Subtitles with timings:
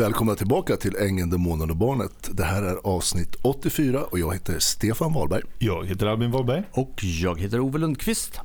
[0.00, 2.30] Välkomna tillbaka till Ängeln, Demonen och Barnet.
[2.32, 5.42] Det här är avsnitt 84 och jag heter Stefan Wahlberg.
[5.58, 6.62] Jag heter Albin Wahlberg.
[6.72, 8.40] Och jag heter Ove Lundqvist.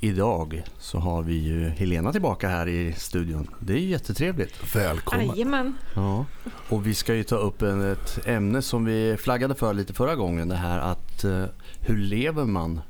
[0.00, 3.50] Idag så har vi ju Helena tillbaka här i studion.
[3.60, 4.76] Det är ju jättetrevligt.
[4.76, 5.26] Välkommen.
[5.26, 5.74] Jajamän.
[5.94, 6.26] Ja.
[6.68, 10.14] Och vi ska ju ta upp en, ett ämne som vi flaggade för lite förra
[10.14, 10.48] gången.
[10.48, 11.44] Det här att uh,
[11.80, 12.80] hur lever man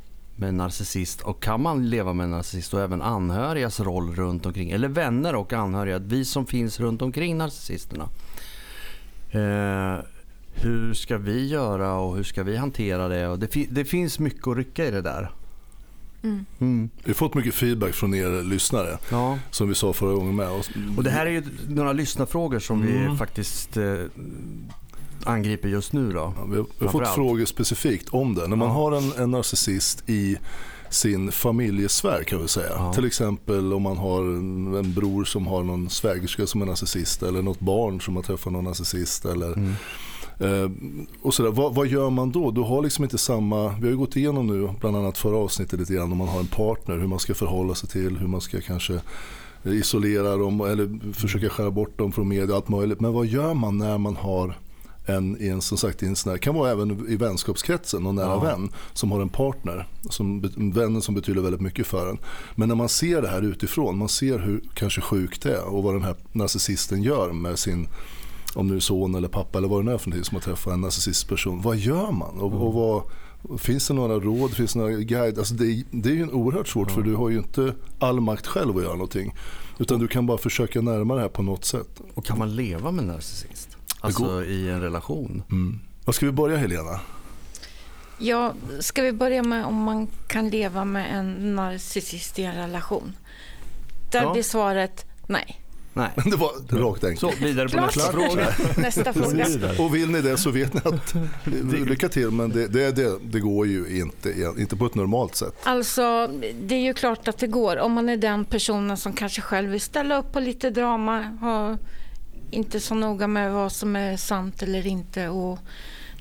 [0.40, 4.46] med en narcissist och kan man leva med en narcissist och även anhörigas roll runt
[4.46, 8.08] omkring eller vänner och anhöriga, vi som finns runt omkring narcissisterna.
[9.30, 10.04] Eh,
[10.54, 13.28] hur ska vi göra och hur ska vi hantera det?
[13.28, 15.30] Och det, fi det finns mycket att rycka i det där.
[16.22, 16.46] Mm.
[16.58, 16.90] Mm.
[17.04, 19.38] Vi har fått mycket feedback från er lyssnare ja.
[19.50, 20.48] som vi sa förra gången med.
[20.96, 23.10] Och det här är ju några lyssnarfrågor som mm.
[23.10, 23.94] vi faktiskt eh,
[25.26, 26.32] angriper just nu då?
[26.36, 28.46] Ja, vi har, vi har fått frågor specifikt om det.
[28.46, 28.74] När man ja.
[28.74, 30.38] har en, en narcissist i
[30.90, 32.72] sin familjesfär kan vi säga.
[32.76, 32.92] Ja.
[32.92, 37.22] Till exempel om man har en, en, bror som har någon svägerska som är narcissist
[37.22, 39.24] eller något barn som har träffat någon narcissist.
[39.24, 39.74] Eller, mm.
[40.38, 40.70] eh,
[41.22, 41.50] och sådär.
[41.50, 42.50] Vad, vad, gör man då?
[42.50, 45.94] Du har liksom inte samma, vi har gått igenom nu bland annat förra avsnittet lite
[45.94, 48.60] grann om man har en partner, hur man ska förhålla sig till, hur man ska
[48.60, 49.00] kanske
[49.64, 53.00] isolera dem eller försöka skära bort dem från media allt möjligt.
[53.00, 54.58] Men vad gör man när man har
[55.10, 58.16] en, i en, som sagt, i en sån här, kan vara även i vänskapskretsen, någon
[58.16, 58.40] nära ja.
[58.40, 62.18] vän som har en partner, som, vännen som betyder väldigt mycket för en.
[62.54, 65.82] Men när man ser det här utifrån, man ser hur kanske sjukt det är och
[65.82, 67.88] vad den här narcissisten gör med sin
[68.54, 70.72] om nu son eller pappa eller vad det nu är för någonting som har träffat
[70.72, 71.62] en narcissistisk person.
[71.62, 72.40] Vad gör man?
[72.40, 73.02] Och, och vad,
[73.58, 75.38] Finns det några råd, finns det några guider?
[75.38, 76.94] Alltså det, det är ju oerhört svårt ja.
[76.94, 79.34] för du har ju inte all makt själv att göra någonting.
[79.78, 82.00] Utan du kan bara försöka närma det här på något sätt.
[82.14, 83.69] Och kan man leva med narcissist?
[84.00, 85.42] Alltså i en relation.
[85.50, 85.80] Mm.
[86.04, 87.00] Var ska vi börja Helena?
[88.18, 93.16] Ja, ska vi börja med om man kan leva med en narcissist i en relation?
[94.12, 94.32] Där ja.
[94.32, 95.60] blir svaret nej.
[95.92, 96.10] Nej.
[96.24, 97.38] Det var rakt enkelt.
[97.38, 98.46] Så, vidare på nästa fråga.
[98.76, 99.46] nästa fråga.
[99.78, 101.14] Och vill ni det så vet ni att
[101.88, 105.54] lycka till men det, det, det, det, går ju inte, inte på ett normalt sätt.
[105.62, 106.30] Alltså
[106.62, 109.70] det är ju klart att det går om man är den personen som kanske själv
[109.70, 111.78] vill ställa upp på lite drama, ha
[112.50, 115.28] inte så noga med vad som är sant eller inte.
[115.28, 115.58] Och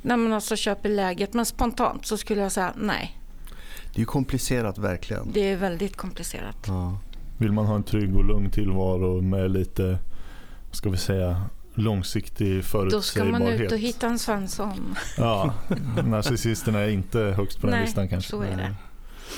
[0.01, 1.33] när man alltså köper läget.
[1.33, 3.17] Men spontant så skulle jag säga nej.
[3.95, 5.31] Det är komplicerat verkligen.
[5.33, 6.57] Det är väldigt komplicerat.
[6.67, 6.97] Ja.
[7.37, 9.97] Vill man ha en trygg och lugn tillvaro med lite,
[10.71, 12.91] ska vi säga, långsiktig förutsägbarhet.
[12.91, 14.95] Då ska man ut och hitta en Svensson.
[15.17, 15.53] Ja,
[16.05, 18.29] narcissisterna är inte högst på den Nej, listan kanske.
[18.29, 18.75] så är det.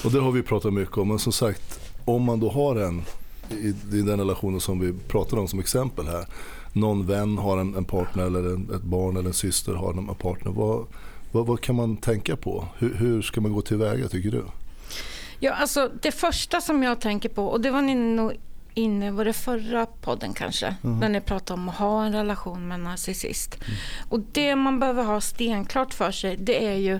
[0.03, 1.07] Och det har vi pratat mycket om.
[1.07, 3.03] Men som sagt, om man då har en
[3.49, 6.25] i, i den relationen som vi pratade om som exempel här
[6.73, 10.15] någon vän har en, en partner eller en, ett barn eller en syster har en
[10.15, 10.51] partner.
[10.51, 10.85] Vad,
[11.31, 12.65] vad, vad kan man tänka på?
[12.77, 14.45] Hur, hur, ska man gå tillväga tycker du?
[15.39, 18.33] Ja, alltså det första som jag tänker på, och det var ni nog
[18.73, 20.99] inne på det förra podden kanske, mm.
[20.99, 23.55] när ni pratade om att ha en relation med en narcissist.
[23.55, 23.77] Mm.
[24.09, 26.99] Och det man behöver ha stenklart för sig, det är ju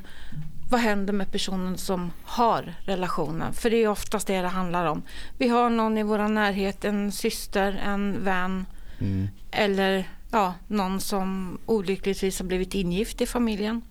[0.71, 3.53] vad händer med personen som har relationen?
[3.53, 5.01] För det är oftast det det handlar om.
[5.37, 8.65] Vi har någon i vår närhet, en syster, en vän,
[9.01, 9.27] Mm.
[9.51, 13.81] Eller ja, någon som olyckligtvis har blivit ingift i familjen.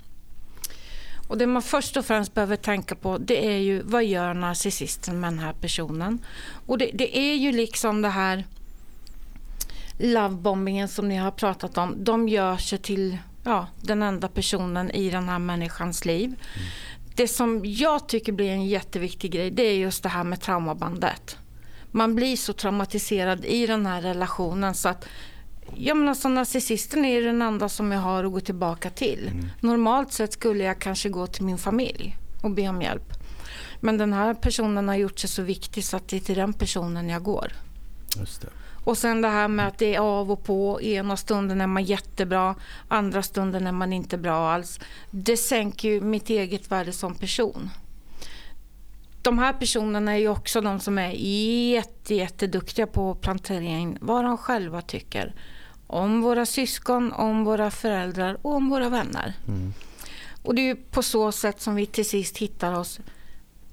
[1.28, 5.21] Och Det man först och främst behöver tänka på det är ju vad gör narcissisten
[5.21, 6.19] med den här personen?
[6.66, 8.44] Och det, det är ju liksom det här
[9.98, 12.04] lovebombingen som ni har pratat om.
[12.04, 16.27] De gör sig till ja, den enda personen i den här människans liv.
[16.27, 16.69] Mm.
[17.15, 21.37] Det som jag tycker blir en jätteviktig grej det är just det här med traumabandet
[21.90, 25.04] man blir så traumatiserad i den här relationen så att
[25.76, 29.28] Ja men alltså narcissisten är den enda som jag har att gå tillbaka till.
[29.32, 29.46] Mm.
[29.60, 33.12] Normalt sett skulle jag kanske gå till min familj och be om hjälp.
[33.80, 36.52] Men den här personen har gjort sig så viktig så att det är till den
[36.52, 37.52] personen jag går.
[38.18, 38.48] Just det.
[38.84, 40.82] Och sen det här med att det är av och på.
[40.82, 42.54] Ena stunden är man jättebra,
[42.88, 44.80] andra stunden är man inte bra alls.
[45.10, 47.70] Det sänker ju mitt eget värde som person
[49.22, 53.98] de här personerna är ju också de som är jätte, jätteduktiga på att plantera in
[54.00, 55.34] vad de själva tycker
[55.86, 59.34] om våra syskon, om våra föräldrar och om våra vänner.
[59.48, 59.72] Mm.
[60.42, 63.00] Och det är på så sätt som vi till sist hittar oss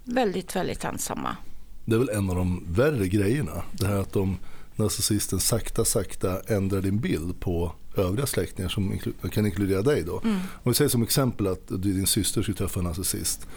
[0.03, 1.37] väldigt, väldigt ensamma.
[1.85, 3.63] Det är väl en av de värre grejerna.
[3.71, 4.37] Det här att de
[4.75, 8.99] narcissisten sakta, sakta ändrar din bild på övriga släktingar som
[9.31, 10.21] kan inkludera dig då.
[10.23, 10.35] Mm.
[10.35, 13.47] Om vi säger som exempel att din syster skulle träffa en narcissist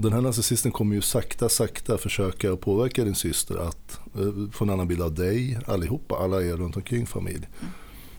[0.00, 4.70] den här narcissisten kommer ju sakta, sakta försöka påverka din syster att eh, få en
[4.70, 7.48] annan bild av dig, allihopa, alla er runt omkring familj.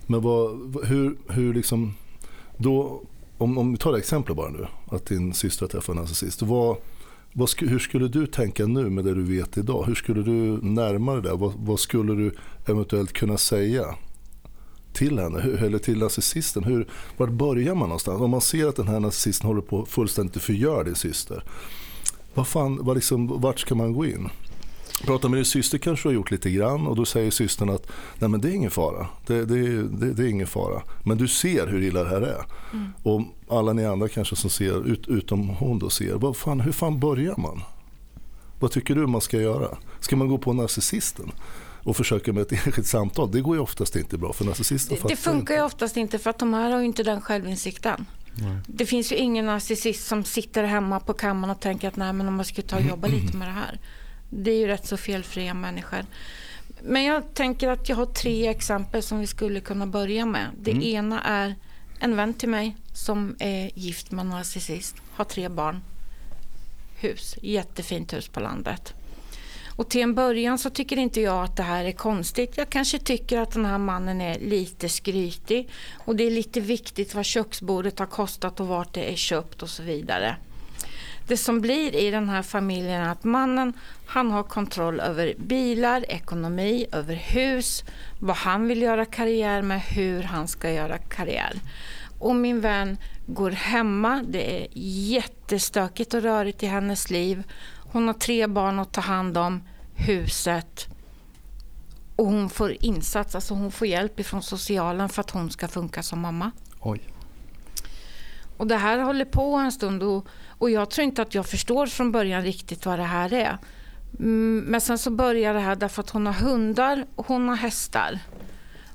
[0.08, 0.52] Men vad,
[0.86, 1.94] hur, hur liksom,
[2.58, 3.02] då,
[3.38, 6.42] om, om vi tar det exemplet bara nu, att din syster träffar en narcissist.
[6.42, 6.78] Vad,
[7.34, 9.84] vad, hur skulle du tänka nu med det du vet idag?
[9.88, 11.34] Hur skulle du närma dig det?
[11.34, 12.36] Vad, vad skulle du
[12.66, 13.96] eventuellt kunna säga
[14.94, 16.64] till henne, eller till narcissisten?
[16.64, 16.88] Hur,
[17.18, 18.22] var börjar man någonstans?
[18.22, 21.44] Om man ser att den här narcissisten håller på att fullständigt förgöra din syster.
[22.34, 24.30] Vad fan, vad liksom, vart ska man gå in?
[25.06, 27.88] Prata med din syster kanske du har gjort lite grann och då säger systern att
[28.20, 29.08] nej men det är ingen fara.
[29.28, 30.82] Det, det, det, det är ingen fara.
[31.04, 32.46] Men du ser hur illa det här är.
[32.74, 32.90] Mm.
[33.04, 36.72] Och alla ni andra kanske som ser, ut, utom hon då ser, vad fan, hur
[36.72, 37.62] fan börjar man?
[38.60, 39.78] Vad tycker du man ska göra?
[40.00, 41.32] Ska man gå på narcissisten?
[41.84, 43.32] Och försöka med ett enskilt samtal.
[43.32, 44.98] Det går ju oftast inte bra för narcissister.
[45.02, 48.06] Det, det funkar ju oftast inte för att de här har ju inte den självinsikten.
[48.36, 48.58] Nej.
[48.68, 52.28] Det finns ju ingen narcissist som sitter hemma på kammaren och tänker att nej men
[52.28, 53.80] om man ska ta och jobba lite med det här.
[54.30, 56.06] Det är ju rätt så felfria människor.
[56.82, 60.48] Men jag tänker att jag har tre exempel som vi skulle kunna börja med.
[60.58, 60.84] Det mm.
[60.84, 61.56] ena är
[62.00, 65.82] en vän till mig som är gift med en narcissist, har tre barn,
[66.96, 68.94] hus, jättefint hus på landet.
[69.80, 72.58] Och till en början så tycker inte jag att det här är konstigt.
[72.58, 77.16] Jag kanske tycker att den här mannen är lite skrytig och det är lite viktigt
[77.16, 80.36] vad köksbordet har kostat och vart det är köpt och så vidare.
[81.28, 83.74] Det som blir i den här familjen är att mannen
[84.06, 87.84] han har kontroll över bilar, ekonomi, över hus,
[88.20, 91.54] vad han vill göra karriär med, hur han ska göra karriär.
[92.20, 97.44] Och min vän går hemma, det är jättestökigt och rörigt i hennes liv.
[97.92, 99.64] Hon har tre barn att ta hand om,
[99.96, 100.88] huset
[102.16, 106.04] och hon får insats, alltså hon får hjälp ifrån socialen för att hon ska funka
[106.04, 106.52] som mamma.
[106.80, 107.02] Oj.
[108.58, 111.88] Och det här håller på en stund och, och jag tror inte att jag förstår
[111.88, 113.58] från början riktigt vad det här är.
[114.20, 117.56] Mm, men sen så börjar det här därför att hon har hundar och hon har
[117.56, 118.20] hästar.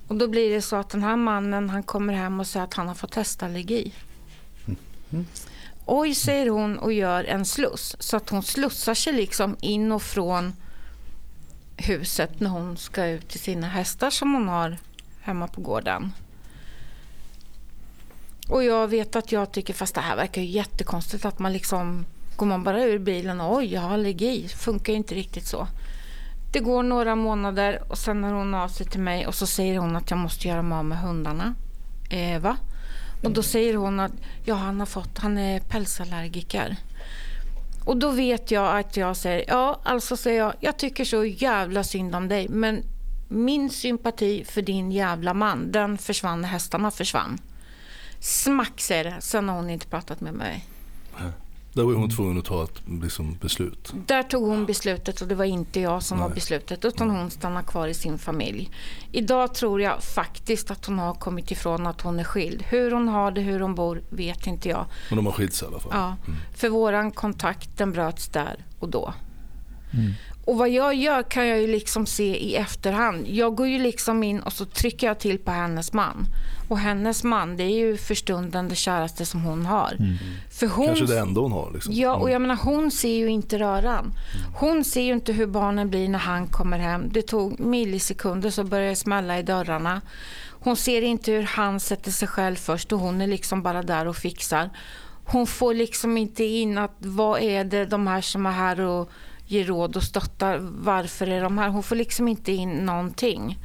[0.09, 2.75] Och då blir det så att den här mannen han kommer hem och säger att
[2.75, 3.93] han har fått hästallergi.
[5.11, 5.27] Mm.
[5.87, 7.97] Oj, säger hon och gör en sluss.
[7.99, 10.53] Så att hon slussar sig liksom in och från
[11.77, 14.79] huset när hon ska ut till sina hästar som hon har
[15.21, 16.13] hemma på gården.
[18.49, 22.05] Och jag vet att jag tycker, fast det här verkar ju jättekonstigt att man liksom
[22.37, 24.49] går man bara ur bilen och oj, jag har allergi.
[24.49, 25.67] Funkar ju inte riktigt så.
[26.53, 29.79] Det går några månader och sen hör hon av sig till mig och så säger
[29.79, 31.55] hon att jag måste göra mig av med hundarna.
[32.11, 32.57] Eh, va?
[33.25, 34.13] Och då säger hon att
[34.45, 36.77] ja, han, har fått, han är pälsallergiker.
[37.85, 41.85] Och då vet jag att jag säger, ja alltså säger jag, jag tycker så jävla
[41.85, 42.83] synd om dig men
[43.29, 47.39] min sympati för din jävla man, den försvann när hästarna försvann.
[48.21, 50.65] Smack säger det, sen har hon inte pratat med mig.
[51.75, 53.95] Där var hon tvungen att ta ett liksom, beslut.
[54.07, 56.29] Där tog hon beslutet och det var inte jag som Nej.
[56.29, 58.71] var beslutet utan hon stannade kvar i sin familj.
[59.13, 62.63] Idag tror jag faktiskt att hon har kommit ifrån att hon är skild.
[62.63, 64.87] Hur hon har det, hur hon bor vet inte jag.
[65.09, 65.93] Men de har skilt sig i alla fall?
[65.95, 66.39] Ja, mm.
[66.55, 69.15] för våran kontakt den bröts där och då.
[69.93, 70.13] Mm.
[70.45, 73.27] Och vad jag gör kan jag ju liksom se i efterhand.
[73.29, 76.27] Jag går ju liksom in och så trycker jag till på hennes man.
[76.69, 79.97] Och hennes man, det är ju för stunden det käraste som hon har.
[79.99, 80.17] Mm.
[80.51, 81.71] För hon, Kanske det enda hon har.
[81.73, 81.93] Liksom.
[81.93, 84.13] Ja, och jag menar hon ser ju inte röran.
[84.57, 87.09] Hon ser ju inte hur barnen blir när han kommer hem.
[87.13, 90.01] Det tog millisekunder så började det smälla i dörrarna.
[90.51, 94.07] Hon ser inte hur han sätter sig själv först och hon är liksom bara där
[94.07, 94.71] och fixar.
[95.27, 99.11] Hon får liksom inte in att vad är det de här som är här och
[99.47, 100.59] ger råd och stöttar.
[100.63, 101.69] Varför är de här?
[101.69, 103.59] Hon får liksom inte in någonting.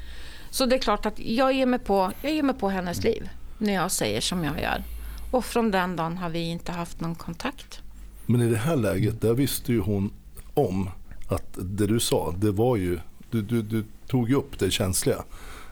[0.49, 3.29] Så det är klart att jag ger mig på, jag ger mig på hennes liv
[3.57, 4.83] när jag säger som jag gör.
[5.31, 7.81] Och från den dagen har vi inte haft någon kontakt.
[8.25, 10.11] Men i det här läget, där visste ju hon
[10.53, 10.89] om
[11.29, 12.99] att det du sa, det var ju,
[13.31, 15.23] du, du, du tog ju upp det känsliga.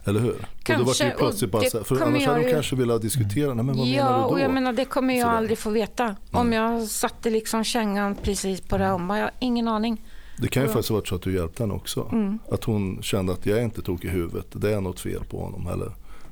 [0.07, 0.35] Eller hur?
[0.63, 0.73] Kanske.
[0.73, 3.65] Och det var ju plötsligt bara så, för annars hade de kanske velat diskutera, nej
[3.65, 4.29] men vad ja, menar du då?
[4.29, 5.37] och jag menar det kommer jag Sådär.
[5.37, 6.15] aldrig få veta.
[6.31, 10.01] Om jag satte liksom kängan precis på det ömma, jag har ingen aning.
[10.37, 12.09] Det kan ju faktiskt ha varit så att du hjälpte henne också.
[12.11, 12.39] Mm.
[12.51, 15.67] Att hon kände att jag inte tokig i huvudet, det är något fel på honom.
[15.67, 15.91] Eller,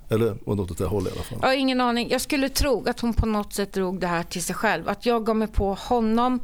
[0.10, 1.38] eller något åt det hållet i alla fall.
[1.42, 2.10] Jag har ingen aning.
[2.10, 4.90] Jag skulle tro att hon på något sätt drog det här till sig själv.
[4.90, 6.40] Att jag gav mig på honom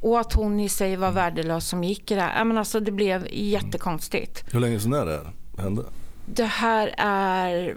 [0.00, 2.44] och att hon i sig var värdelös som gick i det här.
[2.44, 4.40] Men alltså, det blev jättekonstigt.
[4.40, 4.52] Mm.
[4.52, 5.20] Hur länge sedan är det
[5.62, 5.82] hände?
[6.26, 7.76] Det här är...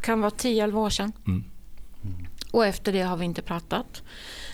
[0.00, 1.12] Kan vara 10-11 år sedan.
[1.26, 1.44] Mm.
[2.04, 2.26] Mm.
[2.50, 4.02] Och efter det har vi inte pratat.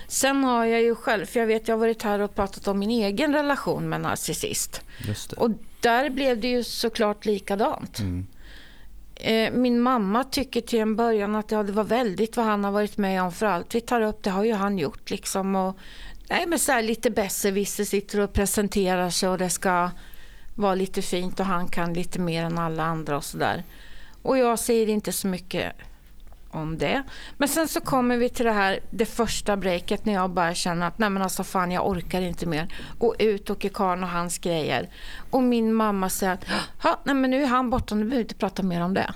[0.09, 2.79] Sen har jag ju själv, för jag vet jag har varit här och pratat om
[2.79, 4.83] min egen relation med narcissist.
[5.37, 7.99] Och där blev det ju såklart likadant.
[7.99, 8.27] Mm.
[9.15, 12.73] Eh, min mamma tycker till en början att ja, det var väldigt vad han har
[12.73, 15.57] varit med om för allt vi tar upp det har ju han gjort liksom.
[15.57, 15.77] Och,
[16.29, 19.91] nej, men så här lite besserwisser sitter och presenterar sig och det ska
[20.55, 23.65] vara lite fint och han kan lite mer än alla andra och sådär.
[24.23, 25.73] Och jag säger inte så mycket
[26.51, 27.03] om det.
[27.37, 30.87] Men sen så kommer vi till det här, det första breaket när jag bara känner
[30.87, 32.75] att nej men alltså fan jag orkar inte mer.
[32.99, 34.89] Gå ut och Karn och hans grejer.
[35.31, 36.45] Och min mamma säger att
[37.05, 39.15] nej men nu är han borta, nu behöver vi inte prata mer om det.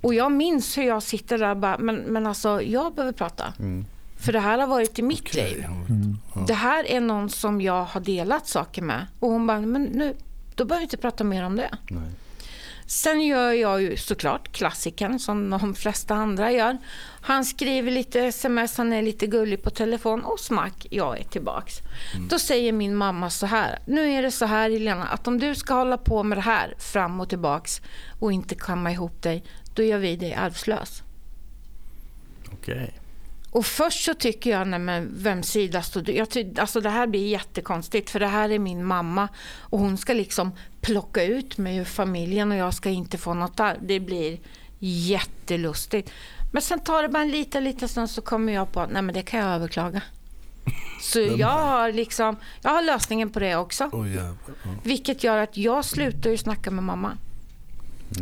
[0.00, 3.52] Och jag minns hur jag sitter där och bara, men, men alltså jag behöver prata.
[3.58, 3.84] Mm.
[4.16, 5.64] För det här har varit i mitt Okej, liv.
[5.64, 6.18] Mm.
[6.46, 9.06] Det här är någon som jag har delat saker med.
[9.20, 10.14] Och hon bara, men nu,
[10.60, 11.70] då behöver vi inte prata mer om det.
[11.90, 12.10] Nej.
[12.86, 16.78] Sen gör jag ju såklart klassikern som de flesta andra gör.
[17.20, 21.74] Han skriver lite sms, han är lite gullig på telefon och smack, jag är tillbaks.
[22.30, 25.54] Då säger min mamma så här, nu är det så här Helena, att om du
[25.54, 27.80] ska hålla på med det här fram och tillbaks
[28.18, 31.02] och inte kamma ihop dig, då gör vi dig arvslös.
[32.52, 32.99] Okej.
[33.50, 36.12] Och först så tycker jag, nej men vem sida står du?
[36.12, 39.28] Jag ty- alltså det här blir jättekonstigt för det här är min mamma
[39.58, 43.56] och hon ska liksom plocka ut mig ur familjen och jag ska inte få något
[43.56, 43.78] där.
[43.82, 44.38] Det blir
[44.78, 46.10] jättelustigt.
[46.52, 49.14] Men sen tar det bara en liten, liten stund så kommer jag på, nej men
[49.14, 50.02] det kan jag överklaga.
[51.02, 53.90] Så jag har liksom, jag har lösningen på det också.
[53.92, 54.34] Oj, jävlar.
[54.46, 54.70] Ja.
[54.82, 57.12] Vilket gör att jag slutar ju snacka med mamma.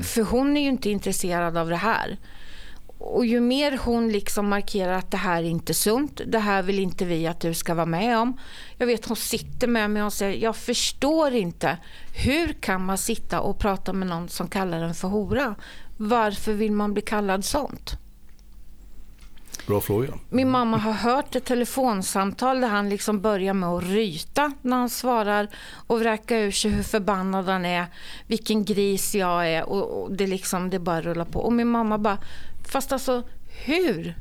[0.02, 2.16] För hon är ju inte intresserad av det här.
[2.98, 6.78] Och ju mer hon liksom markerar att det här är inte sunt, det här vill
[6.78, 8.40] inte vi att du ska vara med om.
[8.76, 11.78] Jag vet hon sitter med mig och säger, jag förstår inte.
[12.24, 15.54] Hur kan man sitta och prata med någon som kallar en för hora?
[15.96, 17.98] Varför vill man bli kallad sånt?
[19.68, 20.14] Bra fråga.
[20.28, 24.90] Min mamma har hört ett telefonsamtal där han liksom börjar med att ryta när han
[24.90, 25.48] svarar
[25.86, 27.86] och vräka ur sig hur förbannad han är,
[28.26, 31.40] vilken gris jag är och, och det liksom, det bara rullar på.
[31.40, 32.18] Och min mamma bara,
[32.70, 33.22] fast alltså
[33.64, 34.14] hur?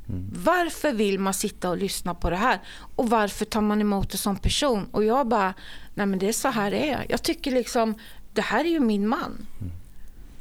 [0.43, 2.59] Varför vill man sitta och lyssna på det här?
[2.95, 4.85] Och varför tar man emot det som person?
[4.91, 5.53] Och jag bara,
[5.95, 7.05] nej men det är så här det är.
[7.09, 7.93] Jag tycker liksom,
[8.33, 9.45] det här är ju min man.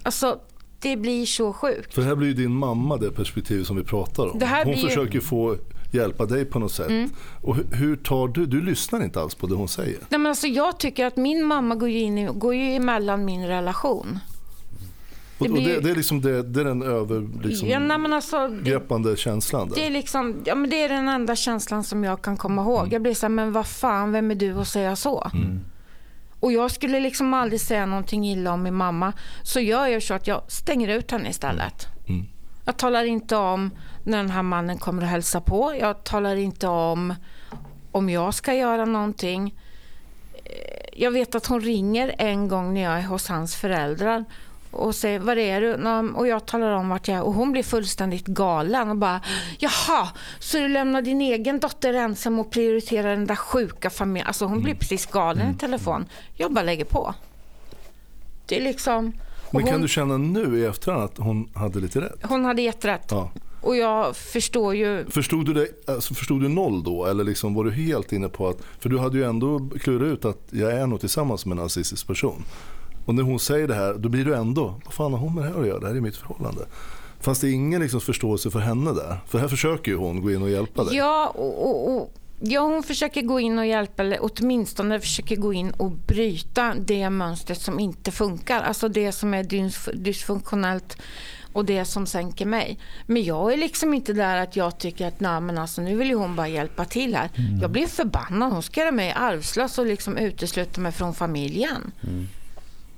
[0.03, 0.41] Alltså,
[0.81, 1.95] det blir så sjukt.
[1.95, 4.41] För här blir ju din mamma det perspektiv som vi pratar om.
[4.41, 5.57] Hon blir ju- försöker få
[5.93, 6.89] hjälpa dig på något sätt.
[6.89, 7.11] Mm.
[7.43, 9.99] Och hur tar du, du lyssnar inte alls på det hon säger.
[10.09, 13.25] Nej, men alltså, jag tycker att min mamma går ju, in i, går ju emellan
[13.25, 14.19] min relation.
[15.38, 17.78] Och, Det och blir- det, det, är liksom det, det är den över, liksom, ja,
[17.78, 19.69] nej, alltså, det, känslan.
[19.69, 19.76] Där.
[19.76, 22.93] det, är liksom, ja, men det är den enda känslan som jag kan komma ihåg.
[22.93, 25.31] Jag blir så här, men vad fan, vem är du att säga så?
[26.40, 29.12] Och jag skulle liksom aldrig säga någonting illa om min mamma.
[29.43, 31.87] Så gör jag så att jag stänger ut henne istället.
[32.09, 32.25] Mm.
[32.64, 33.71] Jag talar inte om
[34.05, 35.75] när den här mannen kommer att hälsa på.
[35.81, 37.14] Jag talar inte om
[37.93, 39.55] om jag ska göra någonting.
[40.45, 40.52] Eh,
[41.02, 44.25] Jag vet att hon ringer en gång när jag är hos hans föräldrar
[44.76, 45.75] och säger var är du?
[46.18, 49.21] Och jag talar om vart jag är och hon blir fullständigt galen och bara
[49.59, 54.26] jaha, så du lämnar din egen dotter ensam och prioriterar den där sjuka familjen.
[54.26, 56.04] Alltså hon blir precis galen i telefon.
[56.35, 57.14] Jag bara lägger på.
[58.47, 59.12] Det är liksom...
[59.50, 62.18] Men kan hon, du känna nu i efterhand att hon hade lite rätt?
[62.23, 63.06] hon hade jätterätt.
[63.11, 63.30] Ja.
[63.61, 67.06] Och jag förstår ju Förstod, du det, alltså förstod du noll då?
[67.06, 68.59] Eller liksom var du helt inne på att...
[68.80, 72.06] För du hade ju ändå klurat ut att jag är nog tillsammans med en narcissistisk
[72.06, 72.45] person.
[73.07, 75.45] Och när hon säger det här, då blir du ändå, vad fan har hon med
[75.45, 75.79] det här att göra?
[75.79, 76.67] Det här är mitt förhållande.
[77.21, 79.19] Fanns det ingen liksom förståelse för henne där?
[79.27, 80.97] För här försöker ju hon gå in och hjälpa dig.
[80.97, 85.53] Ja, och, och, och, ja, hon försöker gå in och hjälpa, eller åtminstone försöker gå
[85.53, 88.63] in och bryta det mönstret som inte funkar.
[88.63, 90.97] Alltså det som är dys- dysfunktionellt
[91.53, 92.79] och det som sänker mig.
[93.07, 96.09] Men jag är liksom inte där att jag tycker att Nej, men alltså, nu vill
[96.09, 97.31] ju hon bara hjälpa till här.
[97.61, 98.53] Jag blir förbannad.
[98.53, 101.93] Hon ska göra mig arvslös och liksom utesluta mig från familjen.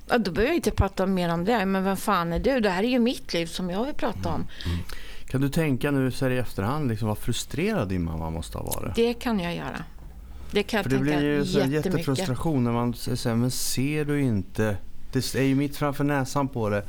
[0.09, 1.65] Ja, då behöver jag inte prata mer om det.
[1.65, 2.59] Men vem fan är du?
[2.59, 4.47] Det här är ju mitt liv som jag vill prata om.
[5.27, 8.65] Kan du tänka nu så här i efterhand liksom, vad frustrerad din mamma måste ha
[8.65, 8.95] varit?
[8.95, 9.83] Det kan jag göra.
[10.51, 13.51] Det kan jag För det tänka blir ju så en jättefrustration när man säger men
[13.51, 14.77] ser du inte?
[15.11, 16.83] Det är ju mitt framför näsan på det.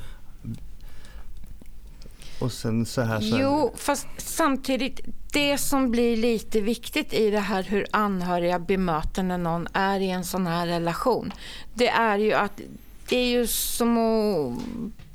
[2.40, 3.40] Och sen så här här.
[3.40, 5.00] Jo, fast samtidigt,
[5.32, 10.10] det som blir lite viktigt i det här hur anhöriga bemöter när någon är i
[10.10, 11.32] en sån här relation,
[11.74, 12.60] det är ju att
[13.10, 14.62] det är ju som att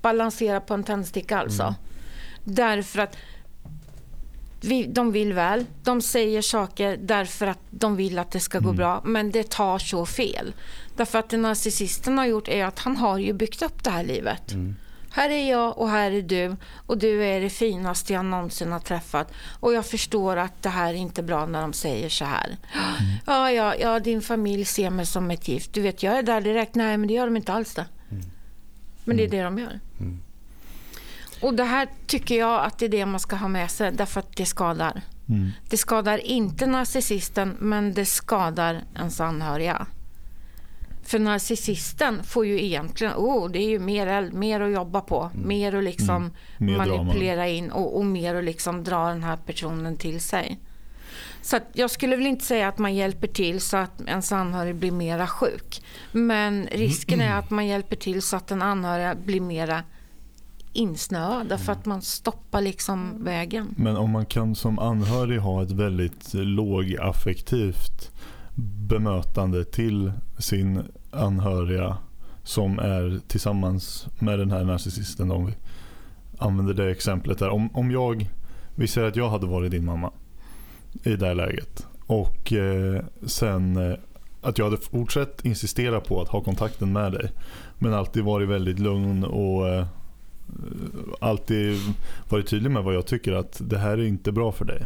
[0.01, 1.75] balansera på en tändsticka alltså.
[2.43, 3.17] Därför att
[4.61, 8.73] vi, de vill väl, de säger saker därför att de vill att det ska gå
[8.73, 10.53] bra, men det tar så fel.
[10.95, 14.03] Därför att det narcissisten har gjort är att han har ju byggt upp det här
[14.03, 14.53] livet.
[15.15, 16.55] Här är jag och här är du
[16.85, 19.31] och du är det finaste jag någonsin har träffat.
[19.59, 22.57] Och jag förstår att det här är inte bra när de säger så här.
[23.25, 25.73] Ja, ja, ja, din familj ser mig som ett gift.
[25.73, 26.75] Du vet, jag är där direkt.
[26.75, 27.85] Nej, men det gör de inte alls det.
[29.03, 29.79] Men det är det de gör.
[31.41, 34.19] Och det här tycker jag att det är det man ska ha med sig därför
[34.19, 35.01] att det skadar.
[35.29, 35.51] Mm.
[35.69, 39.87] Det skadar inte narcissisten men det skadar ens anhöriga.
[41.05, 45.75] För narcissisten får ju egentligen, oh, det är ju mer, mer att jobba på, mer
[45.75, 46.77] att liksom drama.
[46.77, 50.59] manipulera in och, och mer att liksom dra den här personen till sig.
[51.41, 54.91] Så jag skulle väl inte säga att man hjälper till så att ens anhörig blir
[54.91, 55.83] mera sjuk.
[56.11, 59.83] Men risken är att man hjälper till så att den anhöriga blir mera
[60.73, 63.75] insnöad därför att man stoppar liksom vägen.
[63.77, 68.11] Men om man kan som anhörig ha ett väldigt lågaffektivt
[68.55, 71.97] bemötande till sin anhöriga
[72.43, 75.53] som är tillsammans med den här narcissisten om vi
[76.37, 77.49] använder det exemplet där.
[77.49, 78.29] Om, om jag,
[78.75, 80.11] vi säger att jag hade varit din mamma
[81.03, 83.97] i det här läget och eh, sen eh,
[84.41, 87.31] att jag hade fortsatt insistera på att ha kontakten med dig
[87.79, 89.85] men alltid varit väldigt lugn och eh,
[91.19, 91.79] alltid
[92.29, 94.85] varit tydlig med vad jag tycker att det här är inte bra för dig.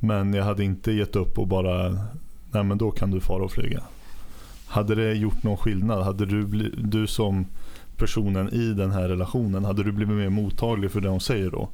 [0.00, 1.98] Men jag hade inte gett upp och bara,
[2.54, 3.82] nej men då kan du fara och flyga.
[4.66, 6.04] Hade det gjort någon skillnad?
[6.04, 7.46] Hade du, du som
[7.96, 11.68] personen i den här relationen, hade du blivit mer mottaglig för det hon säger då?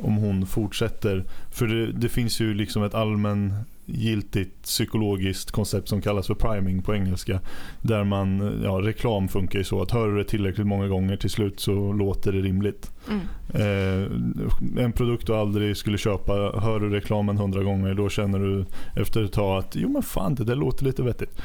[0.00, 3.54] Om hon fortsätter, för det, det finns ju liksom ett allmän
[3.88, 7.40] giltigt psykologiskt koncept som kallas för priming på engelska.
[7.82, 11.30] Där man, ja, reklam funkar ju så att hör du det tillräckligt många gånger till
[11.30, 12.90] slut så låter det rimligt.
[13.08, 13.20] Mm.
[13.54, 18.64] Eh, en produkt du aldrig skulle köpa, hör du reklamen hundra gånger då känner du
[18.96, 21.42] efter ett tag att jo men fan det där låter lite vettigt.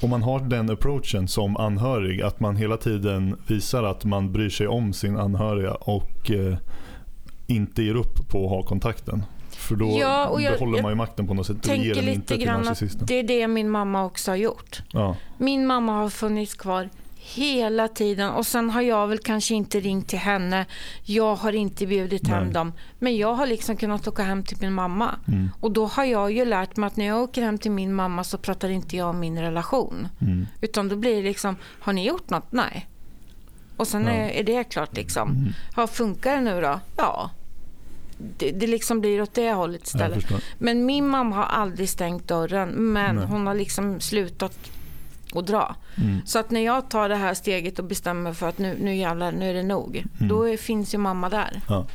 [0.00, 4.48] Om man har den approachen som anhörig, att man hela tiden visar att man bryr
[4.48, 6.56] sig om sin anhöriga och eh,
[7.46, 9.22] inte ger upp på att ha kontakten.
[9.58, 11.62] För då ja, jag, behåller man ju makten på något sätt.
[11.62, 14.82] Tänker lite grann att det är det min mamma också har gjort.
[14.92, 15.16] Ja.
[15.38, 20.08] Min mamma har funnits kvar hela tiden och sen har jag väl kanske inte ringt
[20.08, 20.66] till henne.
[21.02, 22.32] Jag har inte bjudit Nej.
[22.32, 22.72] hem dem.
[22.98, 25.14] Men jag har liksom kunnat åka hem till min mamma.
[25.28, 25.50] Mm.
[25.60, 28.24] Och då har jag ju lärt mig att när jag åker hem till min mamma
[28.24, 30.08] så pratar inte jag om min relation.
[30.20, 30.46] Mm.
[30.60, 32.52] Utan då blir det liksom, har ni gjort något?
[32.52, 32.88] Nej.
[33.76, 34.10] Och sen ja.
[34.10, 35.30] är, är, det klart liksom.
[35.30, 35.52] Mm.
[35.76, 36.80] Ja, funkar det nu då?
[36.96, 37.30] Ja
[38.18, 40.24] det, det liksom blir åt det hållet istället.
[40.58, 43.26] Men min mamma har aldrig stängt dörren men Nej.
[43.26, 44.58] hon har liksom slutat
[45.34, 45.76] att dra.
[45.96, 46.20] Mm.
[46.26, 49.32] Så att när jag tar det här steget och bestämmer för att nu, nu jävlar,
[49.32, 49.96] nu är det nog.
[49.96, 50.28] Mm.
[50.28, 51.60] Då är, finns ju mamma där.
[51.68, 51.86] Ja.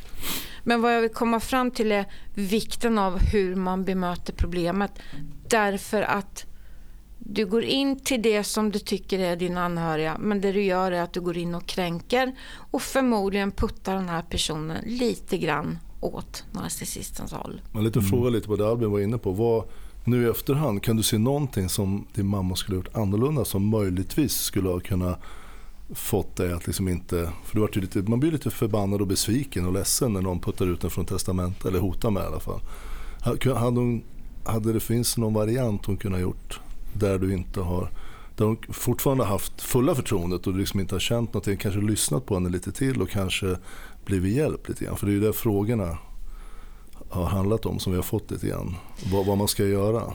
[0.62, 4.92] Men vad jag vill komma fram till är vikten av hur man bemöter problemet.
[5.48, 6.46] Därför att
[7.18, 10.92] du går in till det som du tycker är din anhöriga men det du gör
[10.92, 12.34] är att du går in och kränker
[12.70, 17.60] och förmodligen puttar den här personen lite grann åt narcissistens håll.
[17.72, 18.10] Man lite mm.
[18.10, 19.32] fråga lite på det Albin var inne på.
[19.32, 19.64] Vad,
[20.04, 23.68] nu i efterhand, kan du se någonting som din mamma skulle ha gjort annorlunda som
[23.68, 25.20] möjligtvis skulle ha kunnat
[25.90, 27.32] fått dig att liksom inte...
[27.44, 30.66] För du var lite, man blir lite förbannad och besviken och ledsen när någon puttar
[30.66, 32.60] ut en från testamentet, eller hotar med i alla fall.
[33.20, 34.02] Hade, hon,
[34.44, 36.60] hade det finns någon variant hon kunde ha gjort
[36.92, 37.90] där du inte har
[38.36, 42.26] där hon fortfarande haft fulla förtroendet och du liksom inte har känt någonting, kanske lyssnat
[42.26, 43.56] på henne lite till och kanske
[44.04, 44.96] blivit hjälpt lite grann.
[44.96, 45.98] För det är ju det frågorna
[47.10, 48.76] har handlat om som vi har fått lite grann.
[49.12, 50.12] Vad, vad man ska göra.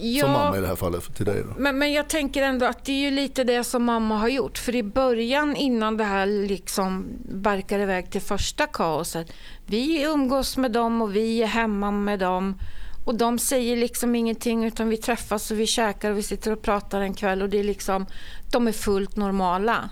[0.00, 1.42] Ja, som mamma i det här fallet till dig.
[1.42, 1.60] Då.
[1.62, 4.58] Men, men jag tänker ändå att det är ju lite det som mamma har gjort.
[4.58, 9.32] För i början innan det här liksom barkar iväg till första kaoset.
[9.66, 12.58] Vi umgås med dem och vi är hemma med dem.
[13.06, 16.62] Och de säger liksom ingenting utan vi träffas och vi käkar och vi sitter och
[16.62, 18.06] pratar en kväll och det är liksom,
[18.52, 19.90] de är fullt normala.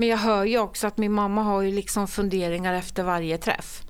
[0.00, 3.82] Men jag hör ju också att min mamma har ju liksom funderingar efter varje träff.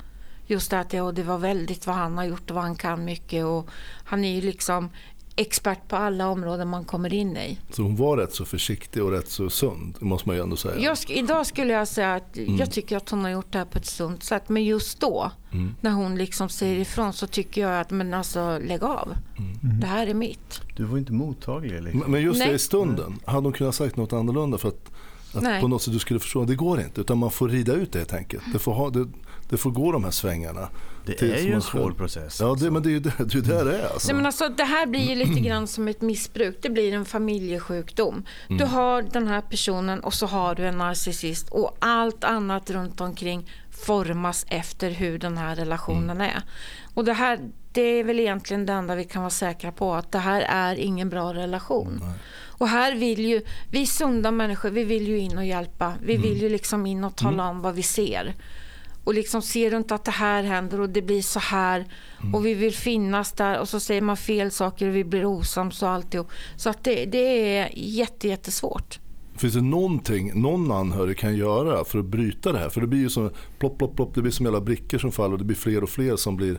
[0.46, 3.04] Just det att ja, det var väldigt vad han har gjort och vad han kan
[3.04, 3.68] mycket och
[4.04, 4.90] han är ju liksom
[5.36, 7.58] expert på alla områden man kommer in i.
[7.70, 10.78] Så hon var rätt så försiktig och rätt så sund, måste man ju ändå säga.
[10.80, 12.56] Jag, idag skulle jag säga att mm.
[12.56, 14.48] jag tycker att hon har gjort det här på ett sunt sätt.
[14.48, 15.74] Men just då, mm.
[15.80, 19.16] när hon liksom säger ifrån så tycker jag att men alltså lägg av.
[19.38, 19.80] Mm.
[19.80, 20.60] Det här är mitt.
[20.76, 21.82] Du var inte mottaglig.
[21.82, 22.12] Liksom.
[22.12, 22.48] Men just Nej.
[22.48, 24.90] det i stunden, hade hon kunnat sagt något annorlunda för att
[25.34, 27.00] att på något sätt du skulle förstå, det går inte.
[27.00, 28.42] Utan man får rida ut det helt enkelt.
[28.52, 29.06] Det får, ha, det,
[29.48, 30.68] det får gå de här svängarna.
[31.06, 32.40] Det är ju en svår process.
[32.40, 32.70] Ja, det, alltså.
[32.70, 33.92] men det är ju det det, är det, det är.
[33.92, 34.08] Alltså.
[34.08, 36.58] Nej, men alltså, det här blir ju lite grann som ett missbruk.
[36.62, 38.24] Det blir en familjesjukdom.
[38.48, 38.68] Du mm.
[38.68, 43.50] har den här personen och så har du en narcissist och allt annat runt omkring
[43.70, 46.30] formas efter hur den här relationen mm.
[46.30, 46.42] är.
[46.94, 47.38] Och det här,
[47.72, 50.74] det är väl egentligen det enda vi kan vara säkra på, att det här är
[50.74, 51.98] ingen bra relation.
[52.02, 52.14] Nej.
[52.60, 55.94] Och här vill ju, vi sunda människor, vi vill ju in och hjälpa.
[56.02, 56.28] Vi mm.
[56.28, 57.56] vill ju liksom in och tala mm.
[57.56, 58.34] om vad vi ser.
[59.04, 61.86] Och liksom ser du inte att det här händer och det blir så här
[62.20, 62.34] mm.
[62.34, 65.82] och vi vill finnas där och så säger man fel saker och vi blir osams
[65.82, 66.30] och alltihop.
[66.56, 68.98] Så att det, det är jätte, jättesvårt.
[69.36, 72.68] Finns det någonting någon anhörig kan göra för att bryta det här?
[72.68, 75.32] För det blir ju som plopp, plopp, plopp, det blir som jävla brickor som faller
[75.32, 76.58] och det blir fler och fler som blir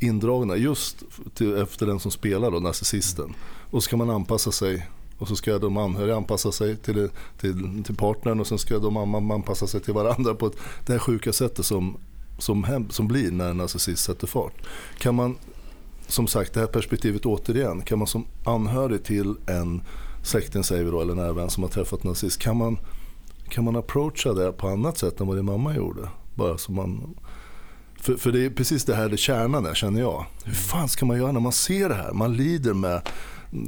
[0.00, 3.34] indragna just till, efter den som spelar då, narcissisten.
[3.70, 4.86] Och så ska man anpassa sig
[5.22, 7.08] och så ska de anhöriga anpassa sig till,
[7.40, 10.56] till, till partnern och sen ska de anpassa sig till varandra på ett,
[10.86, 11.96] det här sjuka sättet som,
[12.38, 14.52] som, hem, som blir när en narcissist sätter fart.
[14.98, 15.36] Kan man,
[16.06, 19.82] som sagt det här perspektivet återigen, kan man som anhörig till en
[20.22, 22.78] släkting säger vi då, eller nära vän som har träffat en nazist, kan man,
[23.48, 26.08] kan man approacha det på annat sätt än vad din mamma gjorde?
[26.34, 27.14] Bara så man...
[28.00, 30.26] För, för det är precis det här det kärnan är känner jag.
[30.44, 32.12] Hur fan ska man göra när man ser det här?
[32.12, 33.02] Man lider med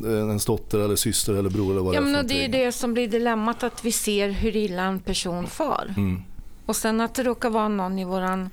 [0.05, 2.73] ens dotter eller syster eller bror eller vad ja, det är men Det är det
[2.73, 5.95] som blir dilemmat, att vi ser hur illa en person far.
[5.97, 6.23] Mm.
[6.67, 8.51] Och sen att det råkar vara någon i våran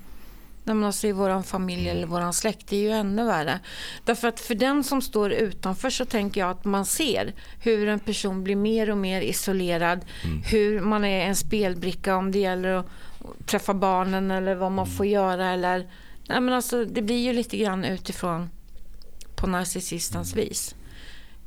[0.66, 3.60] alltså i vår familj eller vår släkt, det är ju ännu värre.
[4.06, 8.00] Därför att för den som står utanför så tänker jag att man ser hur en
[8.00, 10.06] person blir mer och mer isolerad.
[10.24, 10.42] Mm.
[10.44, 12.86] Hur man är en spelbricka om det gäller att
[13.46, 15.50] träffa barnen eller vad man får göra.
[15.50, 15.78] Eller,
[16.28, 18.50] nej men alltså, det blir ju lite grann utifrån
[19.36, 20.76] på narcissistens vis.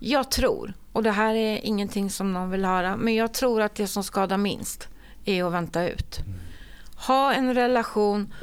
[0.06, 3.74] Jag tror, och det här är ingenting som någon vill höra, men jag tror att
[3.74, 4.88] det som skadar minst
[5.24, 6.20] är att vänta ut.
[6.96, 8.34] Ha en relation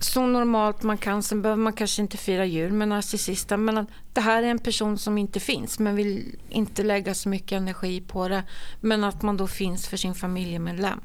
[0.00, 1.22] så normalt man kan.
[1.22, 3.64] Sen behöver man kanske inte fira jul med narcissisten.
[3.64, 7.56] Men det här är en person som inte finns men vill inte lägga så mycket
[7.56, 8.42] energi på det.
[8.80, 11.00] Men att man då finns för sin familjemedlem.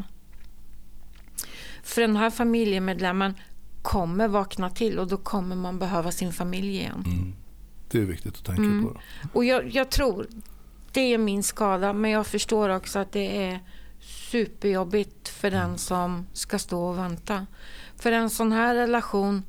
[1.84, 3.34] För den här familjemedlemmen
[3.82, 7.04] kommer vakna till och då kommer man behöva sin familj igen.
[7.06, 7.36] Mm.
[7.94, 8.84] Det är viktigt att tänka mm.
[8.84, 9.00] på.
[9.34, 10.28] Och jag, jag, tror,
[10.92, 13.60] det är min skada, men jag förstår också att det är
[14.00, 15.78] superjobbigt för den mm.
[15.78, 17.46] som ska stå och vänta.
[17.96, 19.44] För en sån här relation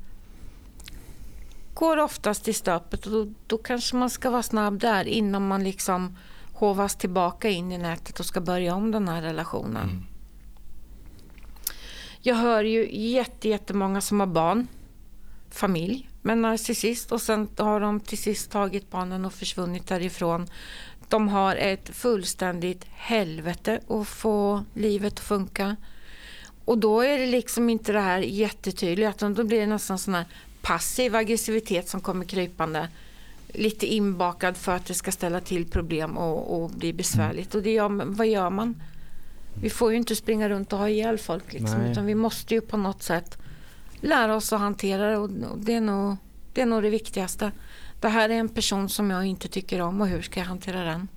[1.73, 5.63] går oftast i stöpet och då, då kanske man ska vara snabb där innan man
[5.63, 6.17] liksom
[6.53, 9.89] hovas tillbaka in i nätet och ska börja om den här relationen.
[9.89, 10.03] Mm.
[12.21, 12.89] Jag hör ju
[13.41, 14.67] jättemånga som har barn,
[15.49, 20.47] familj med narcissist och sen har de till sist tagit barnen och försvunnit därifrån.
[21.09, 25.75] De har ett fullständigt helvete att få livet att funka.
[26.65, 30.13] Och då är det liksom inte det här jättetydligt, utan då blir det nästan sån
[30.13, 30.25] här
[30.61, 32.89] passiv aggressivitet som kommer krypande.
[33.47, 37.55] Lite inbakad för att det ska ställa till problem och, och bli besvärligt.
[37.55, 38.81] Och det gör, vad gör man?
[39.61, 42.61] Vi får ju inte springa runt och ha ihjäl folk liksom, utan vi måste ju
[42.61, 43.37] på något sätt
[44.05, 46.17] lära oss att hantera det och det är, nog,
[46.53, 47.51] det är nog det viktigaste.
[47.99, 50.83] Det här är en person som jag inte tycker om och hur ska jag hantera
[50.83, 51.07] den?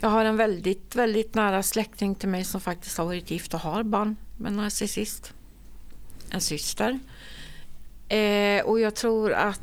[0.00, 3.60] Jag har en väldigt, väldigt nära släkting till mig som faktiskt har varit gift och
[3.60, 5.32] har barn med narcissist.
[6.30, 6.98] En syster.
[8.08, 9.60] Eh, och jag tror att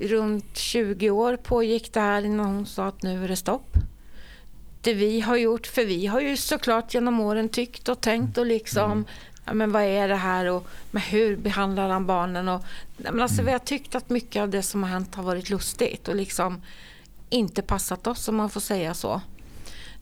[0.00, 3.76] runt 20 år pågick det här innan hon sa att nu är det stopp.
[4.80, 8.46] Det vi har gjort, för vi har ju såklart genom åren tyckt och tänkt och
[8.46, 9.04] liksom mm
[9.52, 12.48] men vad är det här och men hur behandlar han barnen?
[12.48, 12.64] Och,
[12.96, 16.08] men alltså, Vi har tyckt att mycket av det som har hänt har varit lustigt
[16.08, 16.62] och liksom
[17.30, 19.20] inte passat oss om man får säga så.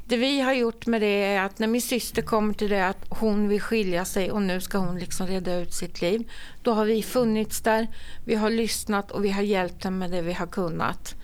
[0.07, 3.07] Det vi har gjort med det är att när min syster kommer till det att
[3.09, 6.31] hon vill skilja sig och nu ska hon liksom reda ut sitt liv.
[6.63, 7.89] Då har vi funnits där,
[8.25, 11.15] vi har lyssnat och vi har hjälpt henne med det vi har kunnat.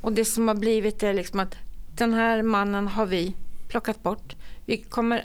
[0.00, 1.54] Och det som har blivit är liksom att
[1.96, 3.34] den här mannen har vi
[3.68, 4.36] plockat bort.
[4.66, 5.24] Vi kommer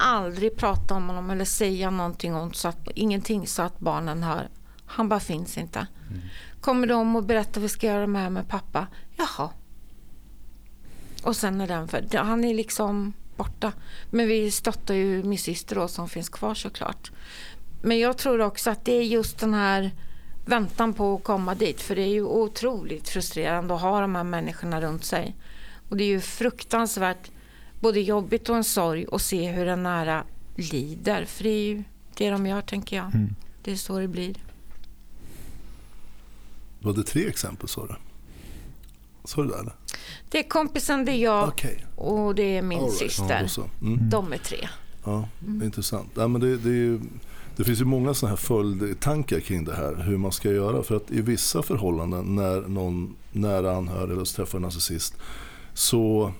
[0.00, 4.48] aldrig prata om honom eller säga någonting ont, så att, ingenting så att barnen hör.
[4.86, 5.86] Han bara finns inte.
[6.08, 6.20] Mm.
[6.60, 8.86] Kommer de och berättar vi ska göra med, med pappa?
[9.16, 9.50] Jaha,
[11.22, 13.72] och sen är den för, han är liksom borta.
[14.10, 17.10] Men vi stöttar ju min syster då som finns kvar såklart.
[17.82, 19.90] Men jag tror också att det är just den här
[20.44, 21.80] väntan på att komma dit.
[21.80, 25.36] För det är ju otroligt frustrerande att ha de här människorna runt sig.
[25.88, 27.30] Och det är ju fruktansvärt
[27.80, 30.24] både jobbigt och en sorg att se hur en nära
[30.56, 31.24] lider.
[31.24, 33.14] För det är ju det de gör tänker jag.
[33.14, 33.34] Mm.
[33.62, 34.34] Det är så det blir.
[36.80, 37.94] Var det tre exempel sa du?
[39.24, 39.72] Sa du det eller?
[40.28, 41.76] Det är kompisen, det är jag okay.
[41.96, 42.92] och det är min right.
[42.92, 43.50] syster.
[43.56, 44.10] Ja, mm.
[44.10, 44.68] De är tre.
[45.04, 45.62] Ja, mm.
[45.62, 46.10] Intressant.
[46.14, 47.00] Ja, men det, det, är,
[47.56, 49.94] det finns ju många sådana här följdtankar kring det här.
[49.94, 50.82] Hur man ska göra.
[50.82, 55.14] För att i vissa förhållanden när någon nära anhörig eller träffar en narcissist
[55.74, 56.32] så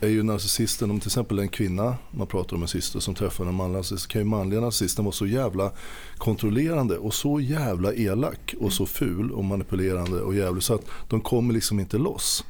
[0.00, 3.46] är ju narcissisten, om till exempel en kvinna, man pratar om en syster som träffar
[3.46, 5.72] en manlig alltså narcissist, kan ju manliga narcissisten vara så jävla
[6.16, 11.20] kontrollerande och så jävla elak och så ful och manipulerande och jävlig så att de
[11.20, 12.44] kommer liksom inte loss.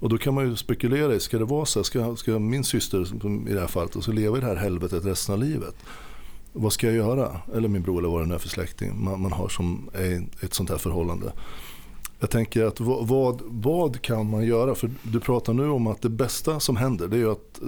[0.00, 2.64] Och då kan man ju spekulera i, ska det vara så här, ska, ska min
[2.64, 5.74] syster i det här fallet och så leva i det här helvetet resten av livet?
[6.52, 7.40] Vad ska jag göra?
[7.54, 10.26] Eller min bror eller vad det nu är för släkting man, man har som är
[10.40, 11.32] ett sånt här förhållande.
[12.22, 14.74] Jag tänker att vad, vad kan man göra?
[14.74, 17.60] För du pratar nu om att det bästa som händer det är att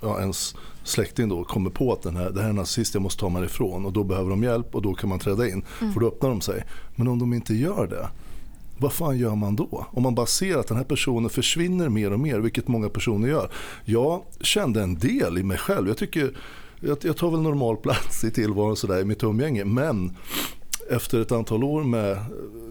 [0.00, 3.02] ja, ens släkting då kommer på att den här, det här är en nazist, jag
[3.02, 5.64] måste ta mig ifrån och då behöver de hjälp och då kan man träda in
[5.80, 5.92] mm.
[5.92, 6.64] för då öppnar de sig.
[6.96, 8.08] Men om de inte gör det,
[8.78, 9.86] vad fan gör man då?
[9.90, 13.28] Om man bara ser att den här personen försvinner mer och mer, vilket många personer
[13.28, 13.50] gör.
[13.84, 15.88] Jag kände en del i mig själv.
[15.88, 16.36] Jag tycker
[16.80, 19.64] jag, tar väl normal plats i tillvaron sådär i mitt umgänge.
[19.64, 20.16] Men
[20.90, 22.18] efter ett antal år med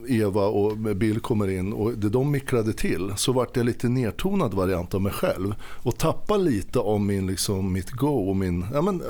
[0.07, 3.89] Eva och med Bill kommer in och det de mikrade till så vart det lite
[3.89, 8.65] nertonad variant av mig själv och tappar lite av min, liksom, mitt go och min,
[8.73, 9.01] ja men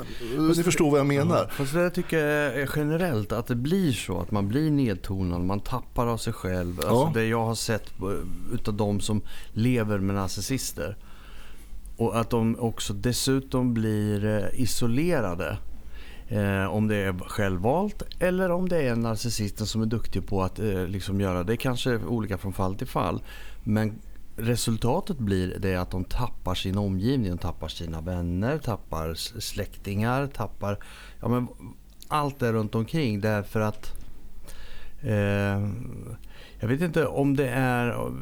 [0.56, 1.36] ni förstår vad jag menar.
[1.36, 5.60] Ja, fast det tycker jag generellt att det blir så att man blir nedtonad, man
[5.60, 6.80] tappar av sig själv.
[6.80, 7.10] Alltså ja.
[7.14, 7.92] Det jag har sett
[8.52, 10.96] utav de som lever med narcissister
[11.96, 15.58] och att de också dessutom blir eh, isolerade.
[16.28, 20.58] Eh, om det är självvalt eller om det är narcissisten som är duktig på att
[20.58, 21.56] eh, liksom göra det.
[21.56, 23.22] kanske olika från fall till fall.
[23.64, 23.98] Men
[24.36, 27.30] resultatet blir det att de tappar sin omgivning.
[27.30, 30.78] De tappar sina vänner, tappar släktingar, tappar
[31.20, 31.48] ja, men
[32.08, 33.20] allt det runt omkring.
[33.20, 33.92] Därför att
[35.00, 35.68] eh,
[36.58, 38.12] jag vet inte om det är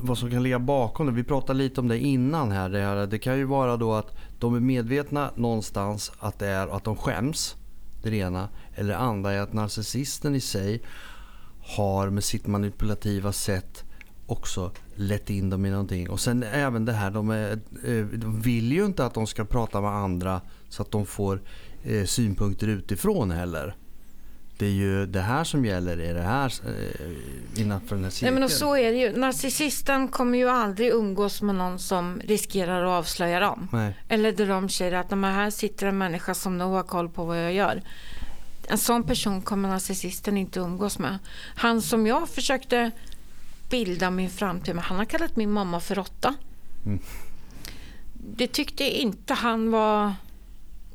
[0.00, 1.12] vad som kan ligga bakom det.
[1.12, 2.68] Vi pratade lite om det innan här.
[2.68, 3.06] Det, här.
[3.06, 6.96] det kan ju vara då att de är medvetna någonstans att det är att de
[6.96, 7.56] skäms.
[8.02, 8.48] Det ena.
[8.74, 10.82] Eller det andra är att narcissisten i sig
[11.60, 13.84] har med sitt manipulativa sätt
[14.26, 16.10] också lett in dem i någonting.
[16.10, 17.52] Och sen även det här, de, är,
[17.84, 21.42] eh, de vill ju inte att de ska prata med andra så att de får
[21.82, 23.76] eh, synpunkter utifrån heller
[24.62, 28.34] det är ju det här som gäller i det här, eh, innanför den här cirkeln.
[28.34, 29.16] Nej, men så är det ju.
[29.16, 33.68] Narcissisten kommer ju aldrig umgås med någon som riskerar att avslöja dem.
[33.72, 33.94] Nej.
[34.08, 37.24] Eller där de säger att de här sitter en människa som nog har koll på
[37.24, 37.82] vad jag gör.
[38.68, 41.18] En sån person kommer narcissisten inte umgås med.
[41.56, 42.90] Han som jag försökte
[43.70, 46.34] bilda min framtid med, han har kallat min mamma för råtta.
[46.86, 47.00] Mm.
[48.14, 50.14] Det tyckte inte han var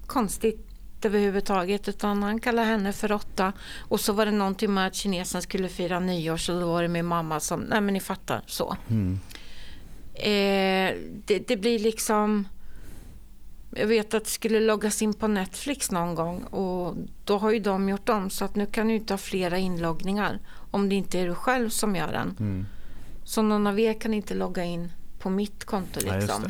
[0.05, 0.66] konstigt
[1.05, 3.53] överhuvudtaget utan han kallade henne för råtta.
[3.79, 6.87] Och så var det någonting med att kinesen skulle fira nyår så då var det
[6.87, 8.77] min mamma som, nej men ni fattar så.
[8.89, 9.19] Mm.
[10.13, 12.47] Eh, det, det, blir liksom,
[13.71, 17.59] jag vet att det skulle loggas in på Netflix någon gång och då har ju
[17.59, 20.39] de gjort om så att nu kan du inte ha flera inloggningar
[20.71, 22.35] om det inte är du själv som gör den.
[22.39, 22.65] Mm.
[23.23, 26.43] Så någon av er kan inte logga in på mitt konto liksom.
[26.43, 26.49] Ja,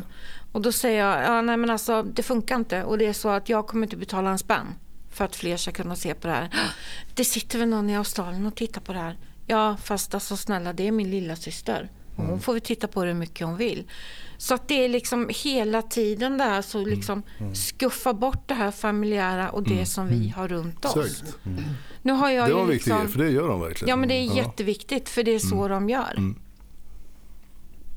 [0.52, 3.28] och då säger jag, ja, nej men alltså det funkar inte och det är så
[3.28, 4.66] att jag kommer inte betala en spänn
[5.10, 6.50] för att fler ska kunna se på det här.
[7.14, 9.16] Det sitter väl någon i Australien och tittar på det här.
[9.46, 11.90] Ja, fast alltså snälla, det är min lilla syster.
[12.10, 12.40] Och hon mm.
[12.40, 13.90] får väl titta på det hur mycket hon vill.
[14.38, 16.90] Så att det är liksom hela tiden där så mm.
[16.90, 17.54] liksom mm.
[17.54, 19.86] skuffa bort det här familjära och det mm.
[19.86, 20.32] som vi mm.
[20.32, 21.24] har runt oss.
[21.46, 21.64] Mm.
[22.02, 23.88] Nu har jag det var liksom, viktigt, för det gör de verkligen.
[23.88, 26.34] Ja, men det är jätteviktigt för det är så de gör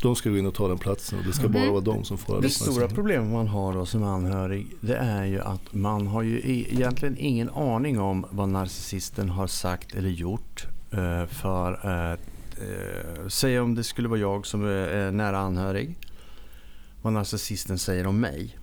[0.02, 2.18] de ska gå in och ta den platsen och det ska bara vara de som
[2.18, 6.22] får Det stora problemet man har då som anhörig det är ju att man har
[6.22, 10.68] ju egentligen ingen aning om vad narcissisten har sagt eller gjort.
[10.92, 12.20] Eh, för att,
[12.58, 15.98] eh, säg om det skulle vara jag som är nära anhörig.
[17.02, 18.58] Vad narcissisten säger om mig.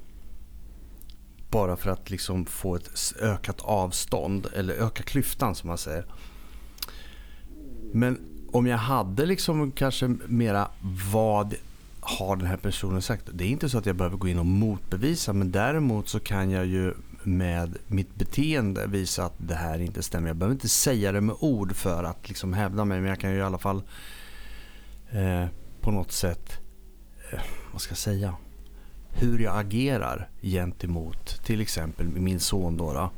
[1.51, 6.05] Bara för att liksom få ett ökat avstånd eller öka klyftan som man säger.
[7.93, 10.69] Men om jag hade liksom kanske mera
[11.13, 11.55] vad
[12.01, 13.23] har den här personen sagt.
[13.33, 16.51] Det är inte så att jag behöver gå in och motbevisa men däremot så kan
[16.51, 20.29] jag ju med mitt beteende visa att det här inte stämmer.
[20.29, 23.31] Jag behöver inte säga det med ord för att liksom hävda mig men jag kan
[23.31, 23.83] ju i alla fall
[25.11, 25.47] eh,
[25.81, 26.59] på något sätt,
[27.33, 27.41] eh,
[27.73, 28.35] vad ska jag säga,
[29.11, 33.11] hur jag agerar gentemot till exempel min son då, då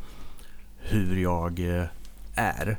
[0.78, 1.86] hur jag eh,
[2.34, 2.78] är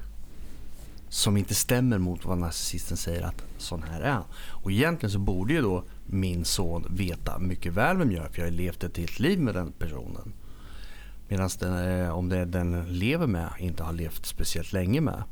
[1.11, 5.53] som inte stämmer mot vad narcissisten säger att sån här är Och egentligen så borde
[5.53, 8.97] ju då min son veta mycket väl vem jag är för jag har levt ett
[8.97, 10.33] helt liv med den personen.
[11.27, 15.23] Medan den, om det är den lever med inte har levt speciellt länge med.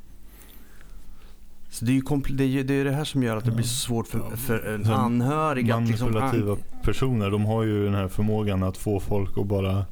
[1.69, 2.01] Så det är ju
[2.35, 4.75] det, är, det, är det här som gör att det blir så svårt för, för
[4.75, 6.13] en anhörig att liksom...
[6.13, 9.85] Manipulativa personer de har ju den här förmågan att få folk att bara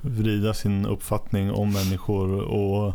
[0.00, 2.94] vrida sin uppfattning om människor och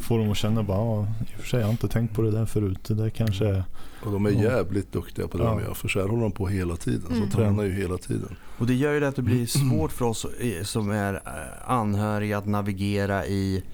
[0.00, 2.22] får dem att känna bara, ja, i och för sig jag har inte tänkt på
[2.22, 2.84] det där förut.
[2.84, 3.64] Det där kanske är...
[4.04, 5.50] Och de är jävligt duktiga på det ja.
[5.50, 7.06] de gör, för så här håller de på hela tiden.
[7.08, 7.30] Så mm.
[7.30, 8.36] tränar ju hela tiden.
[8.58, 10.26] Och det gör ju det att det blir svårt för oss
[10.62, 13.64] som är eh, anhöriga att navigera i,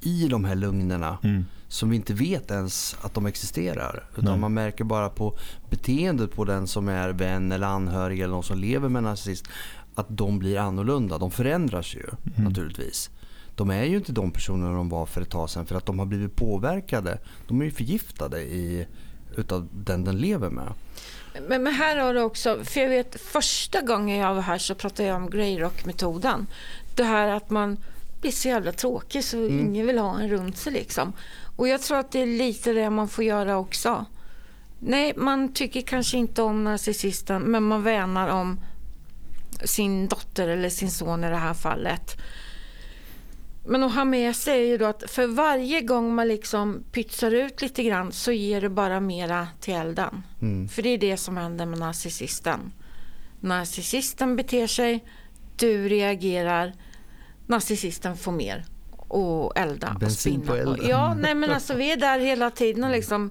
[0.00, 1.18] i de här lugnerna.
[1.22, 1.44] Mm.
[1.68, 4.04] Som vi inte vet ens att de existerar.
[4.12, 4.38] Utan Nej.
[4.38, 5.38] man märker bara på
[5.70, 9.46] beteendet på den som är vän eller anhörig eller någon som lever med en narcissist.
[9.94, 11.18] Att de blir annorlunda.
[11.18, 12.48] De förändras ju mm.
[12.48, 13.10] naturligtvis
[13.56, 15.98] de är ju inte de personerna de var för ett tag sedan för att de
[15.98, 17.18] har blivit påverkade.
[17.48, 18.86] De är ju förgiftade i,
[19.36, 20.72] utav den den lever med.
[21.48, 24.74] Men, men, här har du också, för jag vet första gången jag var här så
[24.74, 26.46] pratade jag om Greyrock-metoden.
[26.94, 27.78] Det här att man
[28.20, 29.60] blir så jävla tråkig så mm.
[29.60, 31.12] ingen vill ha en runt sig liksom.
[31.56, 34.04] Och jag tror att det är lite det man får göra också.
[34.78, 38.60] Nej, man tycker kanske inte om narcissisten men man värnar om
[39.64, 42.16] sin dotter eller sin son i det här fallet.
[43.66, 47.30] Men att ha med sig är ju då att för varje gång man liksom pytsar
[47.30, 50.22] ut lite grann så ger det bara mera till elden.
[50.42, 50.68] Mm.
[50.68, 52.72] För det är det som händer med narcissisten.
[53.40, 55.04] Narcissisten beter sig,
[55.56, 56.72] du reagerar,
[57.46, 58.64] narcissisten får mer
[59.08, 60.88] och elda och Bensin spinna på elden.
[60.88, 63.30] Ja, nej men alltså vi är där hela tiden och liksom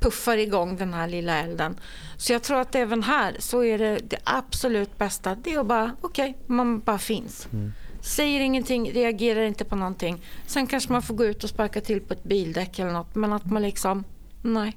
[0.00, 1.80] puffar igång den här lilla elden.
[2.16, 5.34] Så jag tror att även här så är det det absolut bästa.
[5.34, 7.48] Det är att bara, okej, man bara finns.
[7.52, 7.72] Mm.
[8.00, 10.22] Säger ingenting, reagerar inte på någonting.
[10.46, 13.14] Sen kanske man får gå ut och sparka till på ett bildäck eller något.
[13.14, 14.04] Men att man liksom,
[14.42, 14.76] nej.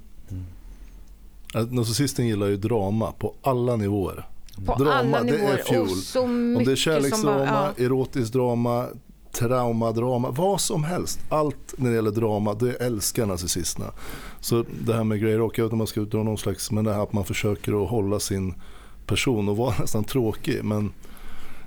[1.53, 4.27] Att Narcissisten gillar ju drama på alla nivåer.
[4.65, 5.53] På drama, alla det nivåer.
[5.53, 5.81] är fuel.
[5.81, 7.85] Och så Om det är mycket som kärleksdrama, bara, ja.
[7.85, 8.87] erotiskt drama,
[9.31, 11.19] traumadrama, vad som helst.
[11.29, 13.91] Allt när det gäller drama, det älskar narcissisterna.
[14.39, 16.71] Så det här med grejer och jag vet inte om man ska dra någon slags,
[16.71, 18.53] men det här att man försöker att hålla sin
[19.05, 20.63] person och vara nästan tråkig.
[20.63, 20.91] Men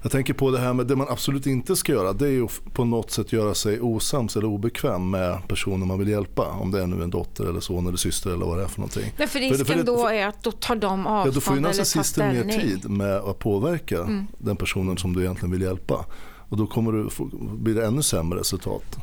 [0.07, 2.13] jag tänker på det här med det man absolut inte ska göra.
[2.13, 6.09] Det är ju på något sätt göra sig osams eller obekväm med personen man vill
[6.09, 6.47] hjälpa.
[6.51, 8.81] Om det är nu en dotter eller son eller syster eller vad det är för
[8.81, 9.13] någonting.
[9.17, 11.11] Nej, för För det- risken för det- då för- är att då tar de Ja,
[11.19, 14.27] avstånd då får ju eller narcissisten mer tid med att påverka Mm.
[14.39, 16.05] den personen som du egentligen vill hjälpa.
[16.49, 17.09] Och då kommer du
[17.57, 18.97] blir det ännu sämre resultat.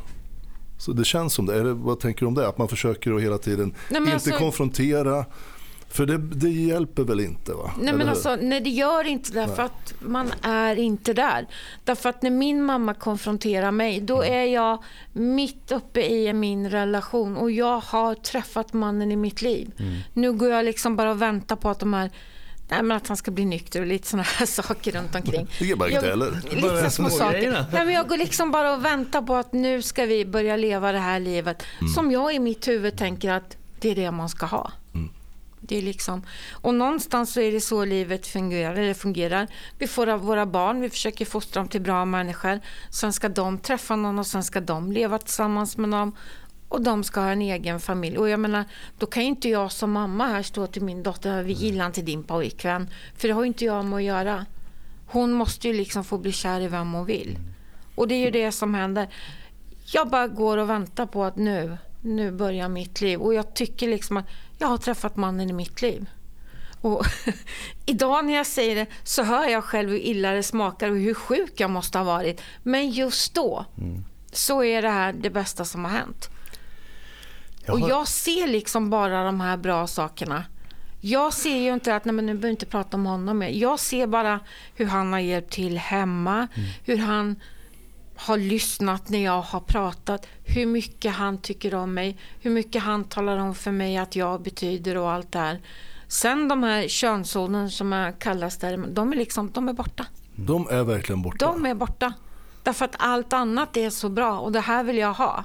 [0.77, 1.63] Så det känns som det.
[1.63, 1.73] Det.
[1.73, 2.47] Vad tänker du om det?
[2.47, 5.25] Att man försöker hela tiden Nej, men inte alltså- konfrontera.
[5.93, 7.53] För det, det hjälper väl inte?
[7.53, 7.71] va?
[7.77, 11.47] Nej Eller men alltså, nej det gör inte det för att man är inte där.
[11.83, 14.33] Därför att när min mamma konfronterar mig då Mm.
[14.33, 19.71] är jag mitt uppe i min relation och jag har träffat mannen i mitt liv.
[19.79, 19.93] Mm.
[20.13, 22.11] Nu går jag liksom bara och väntar på att de här
[22.69, 25.47] Nej, men att han ska bli nykter och lite sådana här saker runt omkring.
[25.59, 26.31] Det är bara inte heller.
[26.61, 27.37] Bara Lite små små saker.
[27.37, 27.65] grejerna.
[27.73, 30.91] Nej, men jag går liksom bara och väntar på att nu ska vi börja leva
[30.91, 31.93] det här livet Mm.
[31.93, 34.71] som jag i mitt huvud tänker att det är det man ska ha.
[35.63, 35.67] Mm.
[35.67, 36.21] Det är liksom,
[36.51, 38.75] och någonstans så är det så livet fungerar.
[38.75, 39.47] Eller fungerar.
[39.77, 42.59] Vi får våra barn, vi försöker fostra dem till bra människor.
[42.89, 46.11] Sen ska de träffa någon och sen ska de leva tillsammans med någon.
[46.69, 48.17] Och de ska ha en egen familj.
[48.17, 48.65] Och jag menar,
[48.97, 52.01] då kan ju inte jag som mamma här stå till min dotter, vi gillar inte
[52.01, 52.89] din pojkvän.
[53.17, 54.45] För det har ju inte jag med att göra.
[55.07, 57.37] Hon måste ju liksom få bli kär i vem hon vill.
[57.95, 59.07] Och det är ju det som händer.
[59.85, 63.19] Jag bara går och väntar på att nu, nu börjar mitt liv.
[63.21, 64.25] Och jag tycker liksom att
[64.57, 66.05] jag har träffat mannen i mitt liv.
[66.81, 67.05] Och
[67.85, 71.13] idag när jag säger det så hör jag själv hur illa det smakar och hur
[71.13, 72.41] sjuk jag måste ha varit.
[72.63, 73.65] Men just då
[74.31, 76.29] så är det här det bästa som har hänt.
[77.65, 80.43] Jag Och har- jag ser liksom bara de här bra sakerna.
[81.05, 83.49] Jag ser ju inte att nej men nu behöver inte prata om honom mer.
[83.49, 84.39] Jag ser bara
[84.75, 86.47] hur han har hjälpt till hemma,
[86.83, 87.35] hur han
[88.23, 93.03] har lyssnat när jag har pratat, hur mycket han tycker om mig, hur mycket han
[93.03, 95.61] talar om för mig att jag betyder och allt det här.
[96.07, 100.05] Sen de här könsorden som kallas där, de är liksom, de är borta.
[100.35, 101.45] De är verkligen borta.
[101.45, 102.13] De är borta.
[102.63, 105.43] Därför att allt annat är så bra och det här vill jag ha.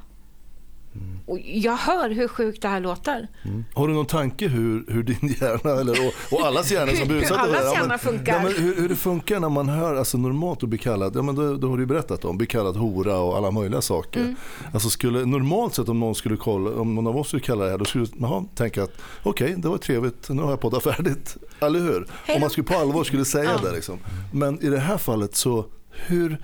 [1.26, 3.28] Och jag hör hur sjukt det här låter.
[3.74, 7.16] Har du någon tanke hur, hur din hjärna, eller, och, och allas hjärna som blir
[7.22, 8.32] utsatta för det men- funkar.
[8.34, 11.22] Ja, men hur, hur det funkar när man hör, alltså normalt att bli kallad, ja
[11.22, 14.20] men det, det har du ju berättat om, bli kallad hora och alla möjliga saker.
[14.20, 14.37] Mm.
[14.72, 17.70] Alltså skulle, normalt sett om någon skulle kolla, om någon av oss skulle kalla det
[17.70, 21.37] här, då skulle man tänka att okej, det var trevligt, nu har jag poddat färdigt,
[21.61, 21.96] eller hur?
[21.98, 22.38] Om då.
[22.38, 23.68] man skulle på allvar skulle säga Ja.
[23.68, 23.98] det liksom.
[24.32, 26.38] Men i det här fallet så, hur,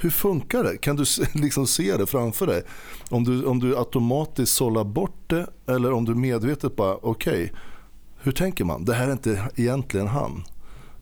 [0.00, 0.76] hur funkar det?
[0.78, 2.62] Kan du se- liksom se det framför dig?
[3.10, 7.52] Om du, om du automatiskt sållar bort det eller om du medvetet bara, okej,
[8.22, 8.84] hur tänker man?
[8.84, 10.44] Det här är inte egentligen han.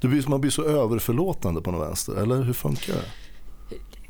[0.01, 3.05] Du blir, man blir så överförlåtande på något vänster, eller hur funkar det?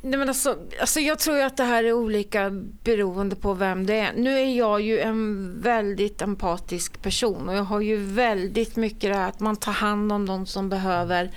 [0.02, 2.50] Nej, men alltså, alltså jag tror att det här är olika
[2.84, 4.12] beroende på vem det är.
[4.16, 9.14] Nu är jag ju en väldigt empatisk person och jag har ju väldigt mycket det
[9.14, 11.30] här att man tar hand om de som behöver.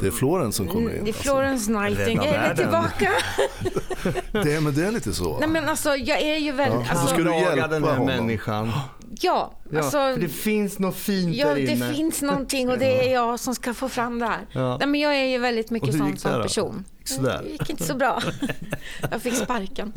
[0.00, 1.04] Det är Florence som kommer in.
[1.04, 3.10] Det är Florence Rädda Nightingale tillbaka.
[3.10, 4.20] Alltså.
[4.44, 5.38] Det, är- men det är lite så.
[5.38, 6.80] Nej men alltså jag är ju väldigt...
[6.86, 8.06] Ja, Alltså, så ska du hjälpa den här honom.
[8.06, 8.72] människan.
[9.20, 11.92] ja, Ja, alltså, för det finns något fint ja, där det inne.
[11.94, 14.46] finns någonting och det är jag som ska få fram det här.
[14.52, 14.76] Ja.
[14.78, 16.84] Nej, men jag är ju väldigt mycket sån det som person.
[17.04, 17.40] Sådär.
[17.44, 18.22] Det gick inte så bra.
[19.10, 19.92] Jag fick sparken.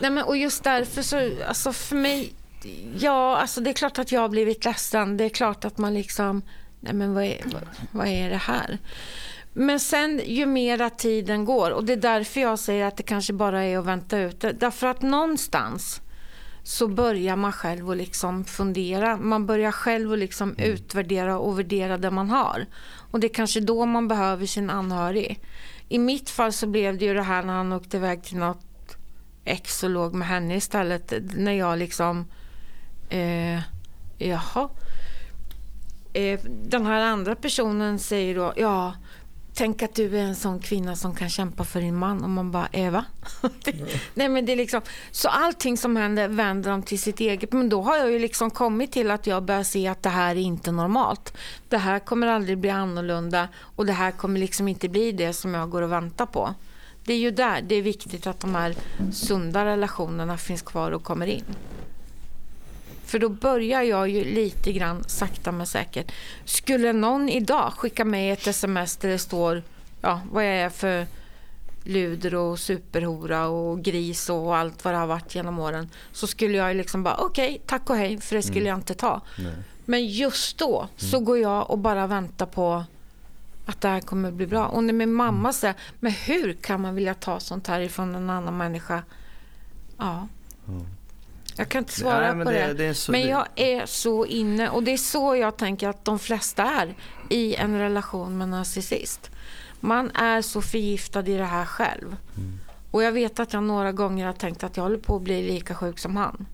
[0.00, 2.32] Nej, men, och just därför så, alltså för mig,
[2.98, 5.16] ja, alltså det är klart att jag har blivit ledsen.
[5.16, 6.42] Det är klart att man liksom,
[6.84, 8.78] nej men vad är, vad, vad är det här?
[9.52, 13.32] Men sen ju mera tiden går och det är därför jag säger att det kanske
[13.32, 14.52] bara är att vänta ut det.
[14.52, 16.00] Därför att någonstans
[16.62, 19.16] så börjar man själv att liksom fundera.
[19.16, 22.66] Man börjar själv att liksom utvärdera och värdera det man har.
[23.10, 25.40] Och det är kanske då man behöver sin anhörig.
[25.88, 28.96] I mitt fall så blev det ju det här när han åkte iväg till något
[29.44, 31.12] ex och låg med henne istället.
[31.36, 32.24] När jag liksom,
[33.08, 33.60] eh,
[34.18, 34.68] jaha.
[36.14, 38.94] Eh, den här andra personen säger då, ja,
[39.54, 42.50] tänk att du är en sån kvinna som kan kämpa för din man och man
[42.50, 43.04] bara, Eva?
[44.14, 47.52] Nej men det är liksom, så allting som händer vänder de till sitt eget.
[47.52, 50.36] Men då har jag ju liksom kommit till att jag börjar se att det här
[50.36, 51.36] är inte normalt.
[51.68, 55.54] Det här kommer aldrig bli annorlunda och det här kommer liksom inte bli det som
[55.54, 56.54] jag går och väntar på.
[57.04, 58.74] Det är ju där det är viktigt att de här
[59.12, 61.44] sunda relationerna finns kvar och kommer in.
[63.06, 66.12] För då börjar jag ju lite grann sakta men säkert.
[66.44, 69.62] Skulle någon idag skicka mig ett sms där det står
[70.00, 71.06] ja, vad jag är för
[71.84, 75.88] luder och superhora och gris och allt vad det har varit genom åren.
[76.12, 78.68] Så skulle jag liksom bara okej, okay, tack och hej, för det skulle mm.
[78.68, 79.20] jag inte ta.
[79.38, 79.54] Nej.
[79.84, 80.90] Men just då mm.
[80.96, 82.84] så går jag och bara väntar på
[83.66, 84.66] att det här kommer bli bra.
[84.66, 85.52] Och när min mamma mm.
[85.52, 89.02] säger, men hur kan man vilja ta sånt här ifrån en annan människa?
[89.98, 90.28] Ja.
[90.68, 90.86] Mm.
[91.56, 92.66] Jag kan inte svara Nej, på det.
[92.66, 92.72] det.
[92.72, 96.18] det så, men jag är så inne och det är så jag tänker att de
[96.18, 96.94] flesta är
[97.30, 99.30] i en relation med en narcissist.
[99.80, 102.16] Man är så förgiftad i det här själv.
[102.36, 102.58] Mm.
[102.90, 105.42] Och jag vet att jag några gånger har tänkt att jag håller på att bli
[105.42, 106.46] lika sjuk som han.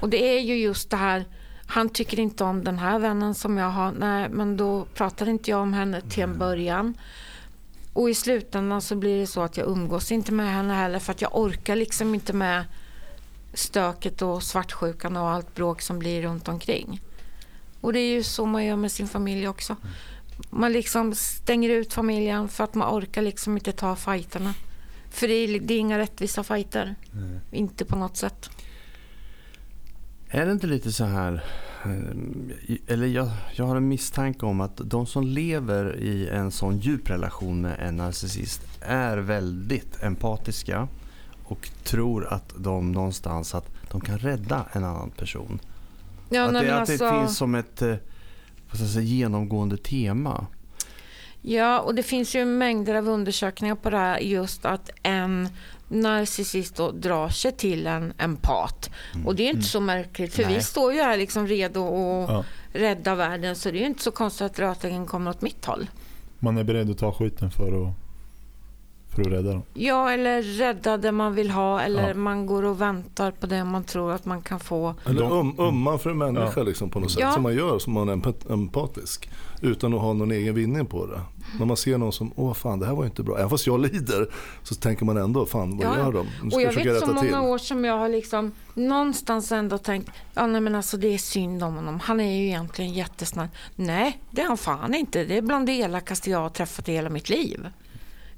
[0.00, 1.24] Och det är ju just det här,
[1.66, 3.92] han tycker inte om den här vännen som jag har.
[3.92, 6.94] Nej, men då pratar inte jag om henne till en början.
[7.92, 11.12] Och i slutändan så blir det så att jag umgås inte med henne heller för
[11.12, 12.64] att jag orkar liksom inte med
[13.52, 17.00] stöket och svartsjukan och allt bråk som blir runt omkring.
[17.80, 19.76] Och det är ju så man gör med sin familj också.
[20.50, 24.54] Man liksom stänger ut familjen för att man orkar liksom inte ta fighterna.
[25.10, 26.94] För det är, det är inga rättvisa fighter.
[27.12, 27.40] Mm.
[27.50, 28.50] Inte på något sätt.
[30.28, 31.44] Är det inte lite så här,
[31.84, 36.78] eh, eller jag, jag har en misstanke om att de som lever i en sån
[36.78, 40.88] djup relation med en narcissist är väldigt empatiska
[41.50, 45.60] och tror att de någonstans att de kan rädda en annan person.
[46.28, 47.04] Ja, att, det, att alltså...
[47.04, 47.94] det finns som ett eh,
[48.70, 50.46] vad säga, genomgående tema.
[51.42, 55.48] Ja, och det finns ju mängder av undersökningar på det här just att en
[55.88, 58.90] narcissist då drar sig till en empat.
[59.14, 59.26] Mm.
[59.26, 59.62] Och det är inte mm.
[59.62, 60.54] så märkligt för Nej.
[60.54, 62.44] vi står ju här liksom redo att ja.
[62.72, 65.90] rädda världen så det är inte så konstigt att rötingen kommer åt mitt håll.
[66.38, 68.09] Man är beredd att ta skiten för att
[69.14, 69.62] för att rädda dem?
[69.74, 72.14] Ja, eller rädda det man vill ha eller ja.
[72.14, 74.94] man går och väntar på det man tror att man kan få.
[75.06, 76.62] Eller um, ömmar för en människa ja.
[76.62, 77.32] liksom, på något sätt ja.
[77.32, 79.30] som man gör som man är empatisk
[79.62, 81.20] utan att ha någon egen vinning på det.
[81.58, 83.38] När man ser någon som, åh fan det här var inte bra.
[83.38, 84.32] Även fast jag lider
[84.62, 85.98] så tänker man ändå, fan vad ja.
[85.98, 86.26] gör de?
[86.42, 87.34] de och jag vet så många till.
[87.34, 91.62] år som jag har liksom någonstans ändå tänkt, ja nej men alltså det är synd
[91.62, 92.00] om honom.
[92.00, 93.48] Han är ju egentligen jättesnäll.
[93.76, 95.24] Nej, det är han fan inte.
[95.24, 97.66] Det är bland det elakaste jag har träffat i hela mitt liv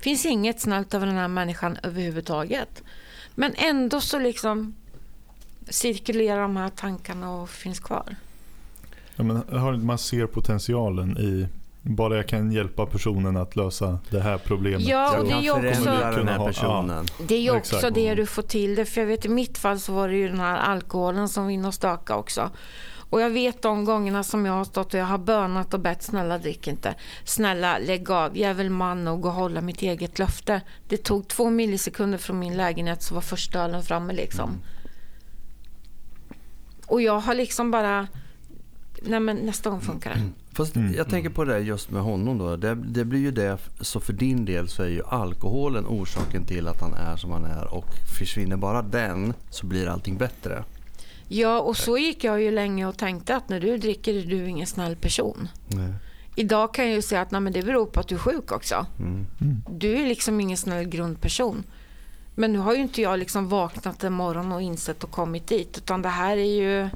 [0.02, 2.82] finns inget snällt över den här människan överhuvudtaget.
[3.34, 4.74] Men ändå så liksom
[5.68, 8.16] cirkulerar de här tankarna och finns kvar.
[9.16, 11.48] Ja, men man ser potentialen i
[11.82, 14.88] bara jag kan hjälpa personen att lösa det här problemet.
[14.88, 17.06] Ja, och det är ju också, den här personen.
[17.18, 18.84] Ja, det är ju också det du får till det.
[18.84, 21.50] För jag vet i mitt fall så var det ju den här alkoholen som var
[21.50, 22.50] inne och stöka också.
[23.12, 26.02] Och jag vet de gångerna som jag har stått och jag har bönat och bett
[26.02, 26.94] snälla drick inte.
[27.24, 30.60] Snälla lägg av, jag är väl man nog och hålla mitt eget löfte.
[30.88, 34.48] Det tog två millisekunder från min lägenhet så var första ölen framme liksom.
[34.48, 34.62] Mm.
[36.86, 38.06] Och jag har liksom bara,
[39.02, 40.16] nej men nästa gång funkar det.
[40.16, 40.32] Mm.
[40.52, 40.94] Fast mm.
[40.94, 42.56] jag tänker på det just med honom då.
[42.56, 46.68] Det, det, blir ju det, så för din del så är ju alkoholen orsaken till
[46.68, 47.86] att han är som han är och
[48.18, 50.64] försvinner bara den så blir allting bättre.
[51.34, 54.48] Ja, och så gick jag ju länge och tänkte att när du dricker är du
[54.48, 55.48] ingen snäll person.
[55.66, 55.94] Nej.
[56.36, 58.52] Idag kan jag ju säga att nej, men det beror på att du är sjuk
[58.52, 58.86] också.
[58.98, 59.26] Mm.
[59.70, 61.64] Du är liksom ingen snäll grundperson.
[62.34, 65.78] Men nu har ju inte jag liksom vaknat en morgon och insett och kommit dit.
[65.78, 66.88] Utan det här är ju...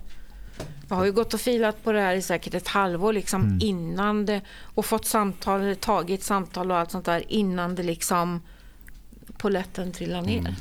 [0.89, 3.59] Jag har ju gått och filat på det här i säkert ett halvår liksom mm.
[3.61, 8.41] innan det och fått samtal, eller tagit samtal och allt sånt där innan det liksom
[9.39, 10.39] poletten trillar ner.
[10.39, 10.55] Mm.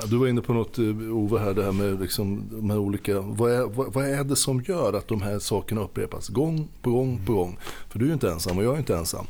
[0.00, 2.78] Ja, du var inne på något eh, Ove här, det här med liksom, de här
[2.78, 6.68] olika, vad är, vad, vad, är det som gör att de här sakerna upprepas gång
[6.82, 7.58] på gång på gång?
[7.88, 9.26] För du är ju inte ensam och jag är inte ensam.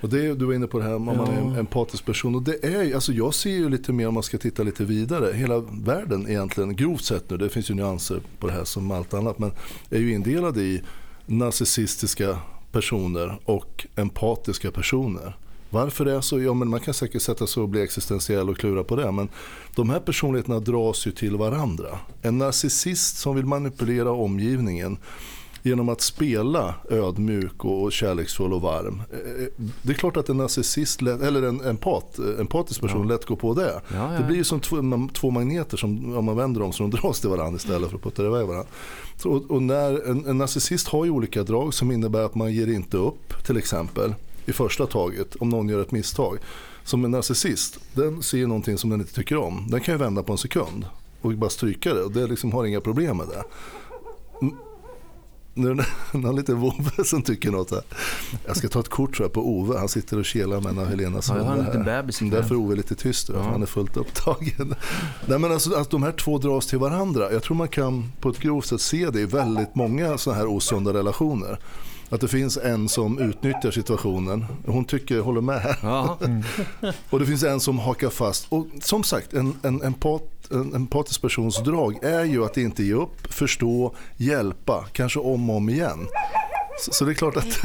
[0.00, 2.34] Och det, du var inne på det här om man är en empatisk person.
[2.34, 5.32] Och det är, alltså jag ser ju lite mer om man ska titta lite vidare.
[5.32, 9.14] Hela världen egentligen, grovt sett nu, det finns ju nyanser på det här som allt
[9.14, 9.38] annat.
[9.38, 9.52] Men
[9.90, 10.82] är ju indelad i
[11.26, 12.38] narcissistiska
[12.72, 15.36] personer och empatiska personer.
[15.72, 16.40] Varför det är så?
[16.40, 19.12] Ja, men man kan säkert sätta sig och bli existentiell och klura på det.
[19.12, 19.28] Men
[19.74, 21.98] de här personligheterna dras ju till varandra.
[22.22, 24.98] En narcissist som vill manipulera omgivningen
[25.62, 29.02] genom att spela ödmjuk och kärleksfull och varm.
[29.12, 33.14] Eh, det är klart att en narcissist, eller en empat, empatisk person ja.
[33.14, 33.80] lätt går på det.
[33.94, 34.18] Ja, ja.
[34.18, 37.20] Det blir ju som två, två, magneter som om man vänder dem så de dras
[37.20, 38.68] till varandra istället för att putta iväg varandra.
[39.48, 42.96] Och när, en, en narcissist har ju olika drag som innebär att man ger inte
[42.96, 44.14] upp till exempel
[44.46, 46.38] i första taget om någon gör ett misstag.
[46.84, 49.66] Som en narcissist, den ser någonting som den inte tycker om.
[49.70, 50.86] Den kan ju vända på en sekund
[51.20, 53.44] och bara stryka det och det liksom har inga problem med det.
[55.54, 55.86] Nu är det
[56.18, 57.82] någon liten vovve som tycker något här.
[58.46, 59.78] Jag ska ta ett kort tror jag, på Ove.
[59.78, 61.72] Han sitter och kelar med en av Helenas ja, hundar.
[61.72, 61.84] Här.
[61.84, 63.28] Bebis Därför är Ove lite tyst.
[63.28, 63.42] Ja.
[63.42, 64.74] Han är fullt upptagen.
[65.26, 67.32] Nej, men alltså, att de här två dras till varandra.
[67.32, 70.46] Jag tror man kan på ett grovt sätt se det i väldigt många sådana här
[70.46, 71.58] osunda relationer
[72.12, 74.44] att det finns en som utnyttjar situationen.
[74.66, 75.76] Hon tycker, håller med.
[76.24, 76.42] Mm.
[77.10, 78.46] och det finns en som hakar fast.
[78.48, 82.94] Och som sagt, en, en, empat, en empatisk persons drag är ju att inte ge
[82.94, 86.06] upp, förstå, hjälpa, kanske om och om igen.
[86.80, 87.64] Så, så, det är klart att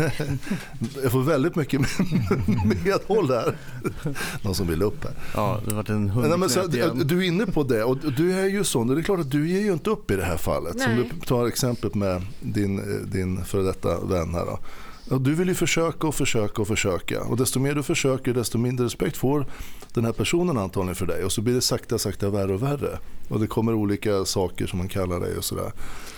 [1.03, 1.81] jag får väldigt mycket
[2.85, 3.55] medhåll där.
[4.41, 5.13] Någon som vill upp här.
[5.35, 6.67] Ja, det varit en hund men så,
[7.03, 8.87] Du är inne på det och du är ju sån.
[8.87, 10.75] Det är klart att du ger ju inte upp i det här fallet.
[10.77, 10.85] Nej.
[10.85, 14.45] Som du tar exemplet med din, din före detta vän här.
[14.45, 14.59] Då.
[15.09, 17.23] Du vill ju försöka och försöka och försöka.
[17.23, 19.45] Och desto mer du försöker desto mindre respekt får
[19.93, 21.23] den här personen antagligen för dig.
[21.23, 22.99] Och så blir det sakta sakta värre och värre.
[23.29, 25.71] Och det kommer olika saker som man kallar dig och sådär.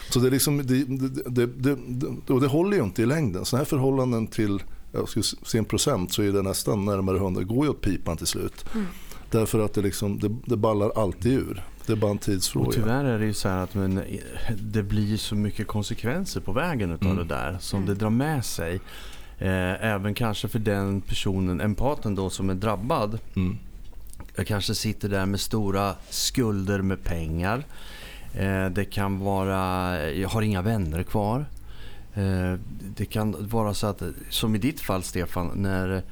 [0.09, 3.45] Så det, liksom, det, det, det, det, och det håller ju inte i längden.
[3.45, 7.43] Sådana här förhållanden till jag skulle se en procent så är det nästan närmare 100.
[7.43, 8.65] går ju åt pipan till slut.
[8.73, 8.85] Mm.
[9.31, 11.63] Därför att det, liksom, det, det ballar alltid ur.
[11.89, 12.67] Det är bara en tidsfråga.
[12.67, 14.03] Och tyvärr är det ju så att men,
[14.61, 17.17] det blir så mycket konsekvenser på vägen av mm.
[17.17, 18.75] det där som det drar med sig.
[19.39, 23.19] Eh, även kanske för den personen, empaten då som är drabbad.
[23.35, 23.57] Mm.
[24.35, 27.63] Jag kanske sitter där med stora skulder med pengar.
[28.33, 31.45] Eh, det kan vara, jag har inga vänner kvar.
[32.13, 32.53] Eh,
[32.95, 36.03] det kan vara så att, som i ditt fall Stefan, när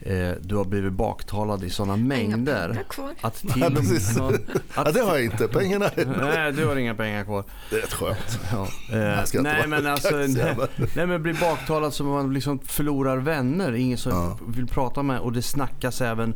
[0.00, 2.84] eh, du har blivit baktalad i sådana mängder.
[3.20, 4.34] Att till, nej, att,
[4.76, 5.48] ja, det har jag inte.
[5.48, 5.90] Pengarna
[6.20, 7.44] Nej, du har inga pengar kvar.
[7.70, 8.40] Det är rätt skönt.
[8.52, 8.68] Ja.
[8.96, 10.56] Eh, nej, men alltså, nej,
[10.94, 13.74] nej, men bli baktalad så man liksom förlorar vänner.
[13.74, 14.38] Ingen som ja.
[14.48, 16.34] vill prata med och det snackas även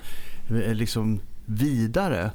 [0.48, 2.30] eh, liksom vidare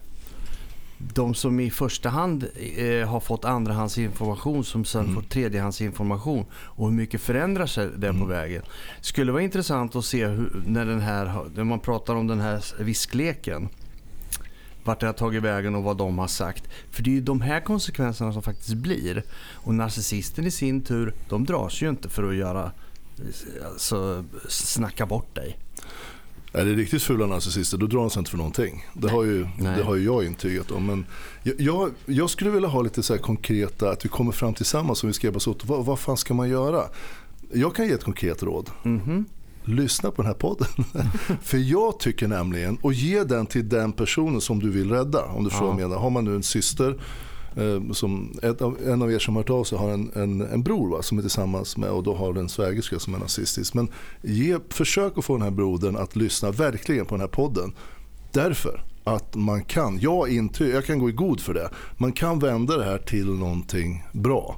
[0.99, 2.47] de som i första hand
[2.77, 5.15] eh, har fått andrahandsinformation som sen mm.
[5.15, 8.21] får tredjehandsinformation och hur mycket förändrar sig det mm.
[8.21, 8.63] på vägen.
[9.01, 12.83] Skulle vara intressant att se hur, när, den här, när man pratar om den här
[12.83, 13.69] viskleken
[14.83, 16.63] vart det har tagit vägen och vad de har sagt.
[16.91, 19.23] För det är ju de här konsekvenserna som faktiskt blir.
[19.53, 22.71] Och narcissisten i sin tur, de dras ju inte för att göra,
[23.65, 25.57] alltså, snacka bort dig.
[26.51, 28.85] Är det riktigt fula narcissister då drar de sig inte för någonting.
[28.93, 30.85] Det har ju, det har ju jag intygat om.
[30.85, 31.05] Men
[31.43, 35.13] jag, jag, skulle vilja ha lite så konkreta, att vi kommer fram tillsammans och vi
[35.13, 35.65] ska hjälpas åt.
[35.65, 36.83] Vad, vad fan ska man göra?
[37.53, 38.69] Jag kan ge ett konkret råd.
[38.83, 39.25] Mm -hmm.
[39.63, 40.67] Lyssna på den här podden.
[41.41, 45.25] för jag tycker nämligen, och ge den till den personen som du vill rädda.
[45.25, 45.59] Om du ja.
[45.61, 45.97] vad jag menar.
[45.97, 46.99] Har man nu en syster
[47.59, 50.41] Eh, som ett av, en av er som har hört av sig har en, en,
[50.41, 53.73] en bror va, som är tillsammans med och då har en svägerska som är nazistisk.
[53.73, 53.87] Men
[54.21, 57.73] ge, försök att få den här brodern att lyssna verkligen på den här podden.
[58.31, 62.39] Därför att man kan, jag, inte, jag kan gå i god för det, man kan
[62.39, 64.55] vända det här till någonting bra.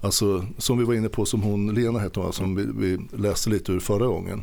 [0.00, 3.50] Alltså som vi var inne på, som hon, Lena hette hon, som vi, vi läste
[3.50, 4.42] lite ur förra gången.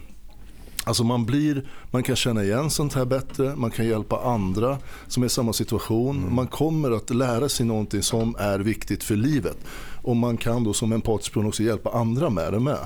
[0.85, 4.77] Alltså man, blir, man kan känna igen sånt här bättre, man kan hjälpa andra
[5.07, 6.17] som är i samma situation.
[6.17, 6.35] Mm.
[6.35, 9.57] Man kommer att lära sig någonting som är viktigt för livet.
[10.03, 12.79] Och man kan då som empatisk också hjälpa andra med det med.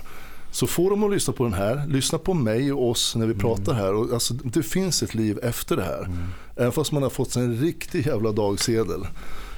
[0.51, 3.33] Så få dem att lyssna på den här, lyssna på mig och oss när vi
[3.33, 3.41] mm.
[3.41, 3.93] pratar här.
[3.93, 6.05] Och alltså, det finns ett liv efter det här.
[6.05, 6.17] Mm.
[6.55, 9.07] Även fast man har fått sig en riktig jävla dagsedel.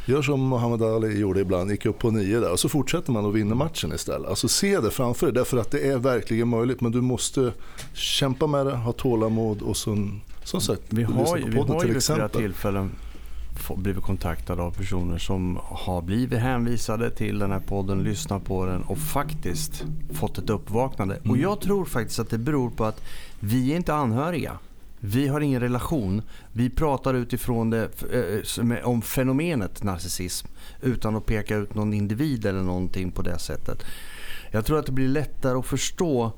[0.05, 3.25] Gör som Muhammad Ali gjorde ibland, gick upp på nio där och så fortsätter man
[3.25, 4.29] och vinner matchen istället.
[4.29, 7.53] Alltså se det framför dig därför att det är verkligen möjligt men du måste
[7.93, 10.07] kämpa med det, ha tålamod och så,
[10.43, 12.91] som sagt, vi har, ju, vi har ju vid flera tillfällen
[13.75, 18.81] blivit kontaktade av personer som har blivit hänvisade till den här podden, lyssnat på den
[18.81, 21.15] och faktiskt fått ett uppvaknande.
[21.15, 21.31] Mm.
[21.31, 23.01] Och jag tror faktiskt att det beror på att
[23.39, 24.57] vi är inte anhöriga.
[25.03, 26.21] Vi har ingen relation.
[26.51, 30.47] Vi pratar utifrån det, eh, eh, om fenomenet narcissism
[30.81, 33.83] utan att peka ut någon individ eller någonting på det sättet.
[34.51, 36.31] Jag tror att det blir lättare att förstå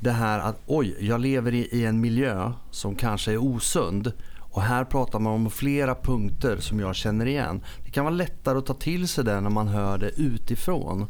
[0.00, 4.12] det här att oj, jag lever i, en miljö som kanske är osund.
[4.38, 7.60] Och här pratar man om flera punkter som jag känner igen.
[7.84, 11.06] Det kan vara lättare att ta till sig det när man hör det utifrån.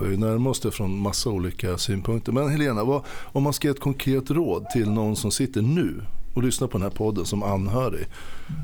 [0.00, 2.32] Vi närmar oss det från massa olika synpunkter.
[2.32, 6.02] Men Helena, vad, om man ska ge ett konkret råd till någon som sitter nu
[6.34, 8.06] och lyssnar på den här podden som anhörig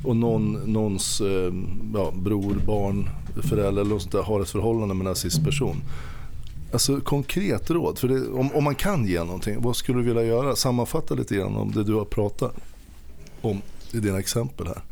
[0.04, 1.52] och någon, någons eh,
[1.94, 3.08] ja, bror, barn,
[3.42, 5.76] förälder eller något sånt där har ett förhållande med en nazistperson.
[6.72, 10.24] Alltså konkret råd, för det, om, om man kan ge någonting, vad skulle du vilja
[10.24, 10.56] göra?
[10.56, 12.54] Sammanfatta lite grann om det du har pratat
[13.40, 13.62] om
[13.92, 14.82] i dina exempel här.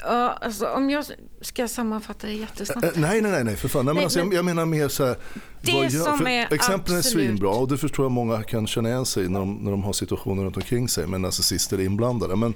[0.00, 1.04] Ja, alltså, om jag
[1.40, 2.84] ska sammanfatta det jättesnabbt.
[2.84, 3.84] Äh, nej, nej, nej, för fan.
[3.84, 5.16] Nej, men alltså, jag, jag menar mer så här.
[5.60, 9.28] Det som är exemplen är svinbra och det förstår jag många kan känna igen sig
[9.28, 12.36] när de, när de har situationer runt omkring sig med narcissister inblandade.
[12.36, 12.54] Men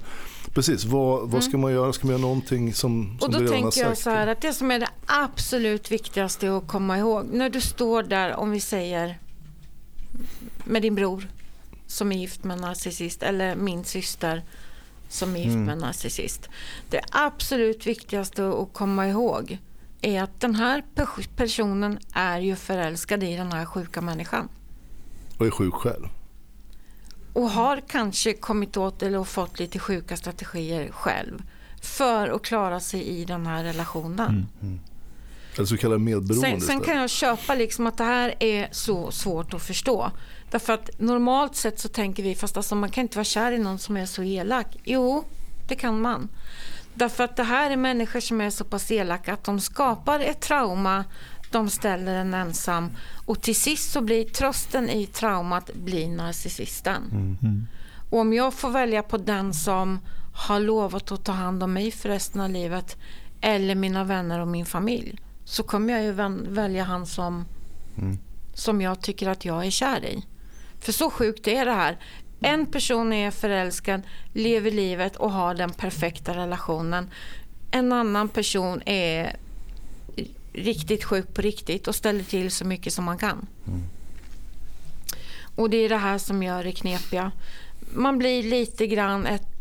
[0.53, 1.93] precis, vad, vad ska man göra?
[1.93, 3.15] Ska man göra någonting som, Mm.
[3.15, 6.67] Och som då tänker jag så här att det som är det absolut viktigaste att
[6.67, 9.19] komma ihåg när du står där, om vi säger
[10.63, 11.27] med din bror
[11.87, 14.43] som är gift med en narcissist eller min syster
[15.11, 16.49] som är gift med en narcissist.
[16.89, 19.57] Det absolut viktigaste att komma ihåg
[20.01, 24.49] är att den här pe- personen är ju förälskad i den här sjuka människan.
[25.37, 26.07] Och är sjuk själv.
[27.33, 31.41] och har kanske kommit åt eller fått lite sjuka strategier själv
[31.81, 34.47] för att klara sig i den här relationen.
[35.55, 39.11] Eller så kallad medberoende Sen, sen kan jag köpa liksom att det här är så
[39.11, 40.11] svårt att förstå.
[40.51, 43.57] Därför att normalt sett så tänker vi, fast alltså man kan inte vara kär i
[43.57, 44.67] någon som är så elak.
[44.83, 45.23] Jo,
[45.67, 46.29] det kan man.
[46.93, 50.41] Därför att det här är människor som är så pass elaka att de skapar ett
[50.41, 51.05] trauma,
[51.51, 52.89] de ställer en ensam
[53.25, 57.01] och till sist så blir trösten i traumat blir narcissisten.
[58.09, 59.99] Och om jag får välja på den som
[60.33, 62.97] har lovat att ta hand om mig för resten av livet
[63.41, 65.19] eller mina vänner och min familj
[65.51, 66.11] så kommer jag ju
[66.51, 67.45] välja han som,
[68.53, 70.25] som jag tycker att jag är kär i.
[70.79, 71.97] För så sjukt är det här.
[72.39, 74.01] En person är förälskad,
[74.33, 77.09] lever livet och har den perfekta relationen.
[77.71, 79.35] En annan person är
[80.53, 83.47] riktigt sjuk på riktigt och ställer till så mycket som man kan.
[85.55, 87.31] Och det är det här som gör det knepiga.
[87.93, 89.51] Man blir lite grann ett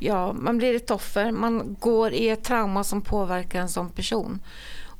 [0.00, 1.32] ja, man blir ett offer.
[1.32, 4.40] Man går i ett trauma som påverkar en som person.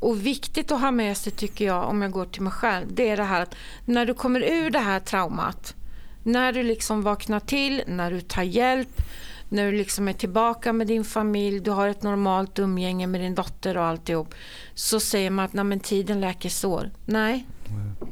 [0.00, 3.08] Och viktigt att ha med sig tycker jag, om jag går till mig själv, det
[3.08, 5.74] är det här att när du kommer ur det här traumat,
[6.22, 9.02] när du liksom vaknar till, när du tar hjälp,
[9.48, 13.34] när du liksom är tillbaka med din familj, du har ett normalt umgänge med din
[13.34, 14.34] dotter och alltihop,
[14.74, 16.90] så säger man att Nej, men tiden läker sår.
[17.04, 17.46] Nej,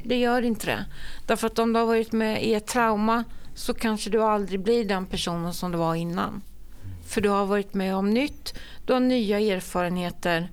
[0.05, 0.84] det gör inte det.
[1.26, 3.24] Därför att om du har varit med i ett trauma
[3.55, 6.43] så kanske du aldrig blir den personen som du var innan.
[7.07, 10.49] För du har varit med om nytt, du har nya erfarenheter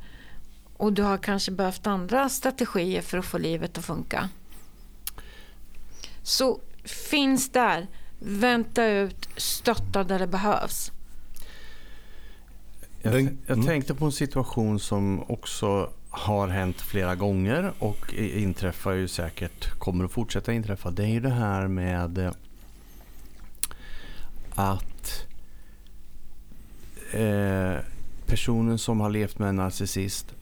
[0.77, 4.29] och du har kanske behövt andra strategier för att få livet att funka.
[6.23, 7.87] Så finns där,
[8.19, 10.91] vänta ut, stötta där det behövs.
[13.01, 13.65] Jag, jag mm.
[13.65, 20.05] tänkte på en situation som också har hänt flera gånger och inträffar ju säkert, kommer
[20.05, 20.91] att fortsätta inträffa.
[20.91, 22.31] Det är ju det här med eh,
[24.55, 25.25] att
[27.11, 27.75] eh,
[28.25, 30.34] personen som har levt med en narcissist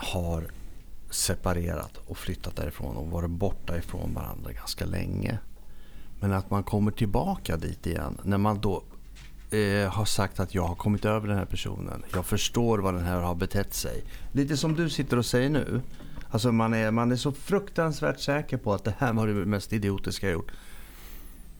[0.00, 0.50] har
[1.10, 5.38] separerat och flyttat därifrån och varit borta ifrån varandra ganska länge.
[6.20, 8.82] Men att man kommer tillbaka dit igen när man då
[9.50, 12.02] eh, har sagt att jag har kommit över den här personen.
[12.12, 14.04] Jag förstår vad den här har betett sig.
[14.32, 15.82] Lite som du sitter och säger nu.
[16.30, 19.72] Alltså man är, man är så fruktansvärt säker på att det här var det mest
[19.72, 20.52] idiotiska jag gjort.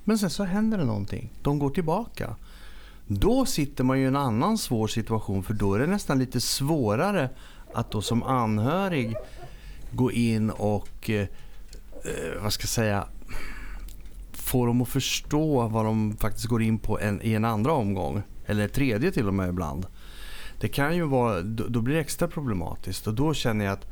[0.04, 1.32] Men sen så händer det någonting.
[1.42, 2.36] De går tillbaka.
[3.06, 6.40] Då sitter man ju i en annan svår situation för då är det nästan lite
[6.40, 7.30] svårare
[7.74, 9.14] att då som anhörig
[9.90, 11.20] gå in och, eh,
[12.04, 13.06] eh, vad ska jag säga,
[14.32, 18.22] få dem att förstå vad de faktiskt går in på en, i en andra omgång.
[18.46, 19.86] Eller tredje till och med ibland.
[20.60, 23.86] Det kan ju vara, då, då blir det extra problematiskt och då känner jag att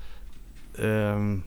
[0.79, 1.43] ehm,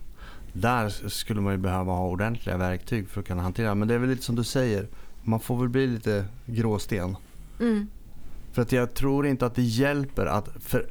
[0.54, 3.76] där skulle man ju behöva ha ordentliga verktyg för att kunna hantera.
[3.76, 4.88] Men det är väl lite som du säger,
[5.24, 7.18] man får väl bli lite gråsten.
[7.60, 7.88] Mm.
[8.52, 10.86] För att jag tror inte att det hjälper att, för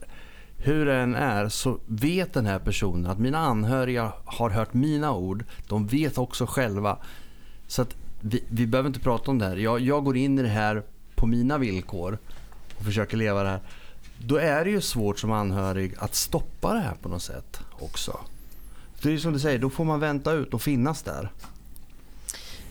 [0.63, 5.13] hur det än är så vet den här personen att mina anhöriga har hört mina
[5.13, 5.45] ord.
[5.69, 6.99] De vet också själva.
[7.67, 9.57] Så att vi, vi behöver inte prata om det här.
[9.57, 10.83] Jag, jag går in i det här
[11.15, 12.19] på mina villkor
[12.79, 13.61] och försöker leva det här.
[14.19, 18.21] Då är det ju svårt som anhörig att stoppa det här på något sätt också.
[19.03, 21.31] Det är som du säger, då får man vänta ut och finnas där.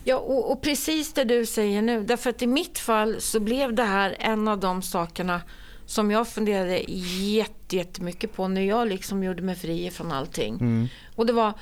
[0.04, 2.04] Ja, och, och precis det du säger nu.
[2.04, 5.42] Därför att i mitt fall så blev det här en av de sakerna
[5.90, 10.88] som jag funderade jätte- jättemycket på när jag liksom gjorde mig fri från allting.
[11.16, 11.52] Och det var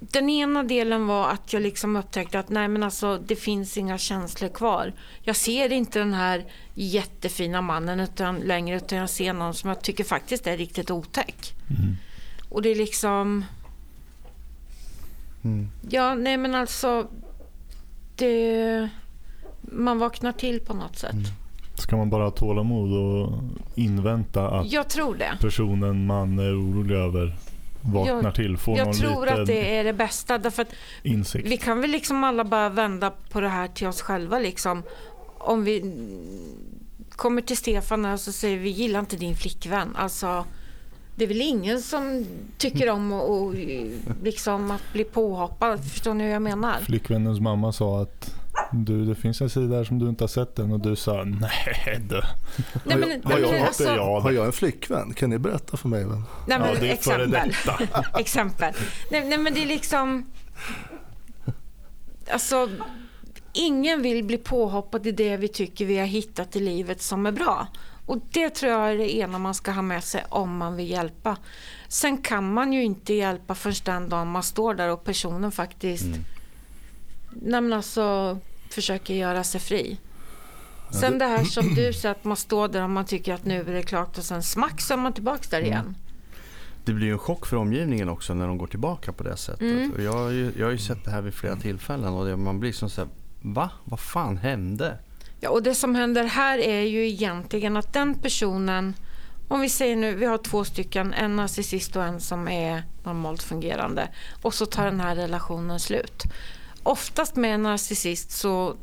[0.00, 3.98] den ena delen var att jag liksom upptäckte att nej men alltså det finns inga
[3.98, 4.92] känslor kvar.
[5.22, 6.44] Jag ser inte den här
[6.74, 11.54] jättefina mannen utan, längre utan jag ser någon som jag tycker faktiskt är riktigt otäck.
[12.48, 13.44] Och det är liksom
[15.90, 17.08] Ja, nej men alltså
[18.16, 18.88] det,
[19.60, 21.14] man vaknar till på något sätt.
[21.78, 23.32] Ska man bara ha tålamod och
[23.74, 25.32] invänta att Jag tror det.
[25.40, 27.36] personen man är orolig över
[27.80, 30.38] vaknar jag, till, får jag någon tror att det är det bästa.
[30.38, 30.66] Därför
[31.02, 31.48] insikt.
[31.48, 34.38] vi kan väl liksom alla bara vända på det här till oss själva.
[34.38, 34.82] Liksom.
[35.38, 35.94] Om vi
[37.10, 39.96] kommer till Stefan och så säger vi gillar inte din flickvän.
[39.96, 40.44] Alltså,
[41.16, 42.26] det är väl ingen som
[42.58, 43.54] tycker om att, och,
[44.22, 45.84] liksom, att bli påhoppad.
[45.84, 46.80] Förstår ni hur jag menar?
[46.80, 48.34] Flickvännens mamma sa att
[48.72, 51.24] du, det finns en sida här som du inte har sett än och du sa
[51.24, 52.22] nej du.
[52.84, 55.14] Nej, men, Har nej, jag- jag- alltså, jag Har jag en flickvän?
[55.14, 56.04] Kan ni berätta för mig?
[56.04, 56.24] Vem?
[56.46, 57.54] nej, men, Ja, det är före exempel.
[57.78, 58.18] detta.
[58.18, 58.74] exempel.
[59.10, 60.26] Nej, nej, men det är liksom...
[62.32, 62.68] Alltså,
[63.52, 67.32] ingen vill bli påhoppad i det vi tycker vi har hittat i livet som är
[67.32, 67.66] bra.
[68.06, 70.90] Och det tror jag är det ena man ska ha med sig om man vill
[70.90, 71.36] hjälpa.
[71.88, 76.06] Sen kan man ju inte hjälpa först den dagen man står där och personen faktiskt
[77.30, 78.38] nej, men alltså,
[78.70, 79.98] försöker göra sig fri.
[80.90, 83.60] Sen det här som du säger att man står där och man tycker att nu
[83.60, 85.96] är det klart och sen smack så är man tillbaka där igen.
[86.84, 89.60] Det blir ju en chock för omgivningen också när de går tillbaka på det sättet.
[89.60, 89.92] Mm.
[89.92, 92.36] Och jag, har ju, jag har ju sett det här vid flera tillfällen och det,
[92.36, 93.10] man blir som så här,
[93.40, 93.70] va?
[93.84, 94.98] Vad fan hände?
[95.40, 98.94] Ja, och det som händer här är ju egentligen att den personen,
[99.48, 103.42] om vi säger nu, vi har två stycken, en narcissist och en som är normalt
[103.42, 104.08] fungerande
[104.42, 106.22] och så tar den här relationen slut.
[106.88, 108.76] Oftast med en narcissist så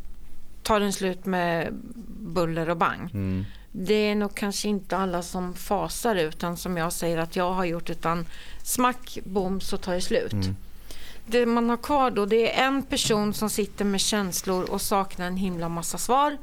[0.63, 1.73] tar den slut med
[2.19, 3.09] buller och bang.
[3.13, 3.45] Mm.
[3.71, 7.65] Det är nog kanske inte alla som fasar utan som jag säger att jag har
[7.65, 8.25] gjort utan
[8.63, 10.33] smack, bom så tar det slut.
[10.33, 10.55] Mm.
[11.25, 15.27] Det man har kvar då det är en person som sitter med känslor och saknar
[15.27, 16.37] en himla massa svar.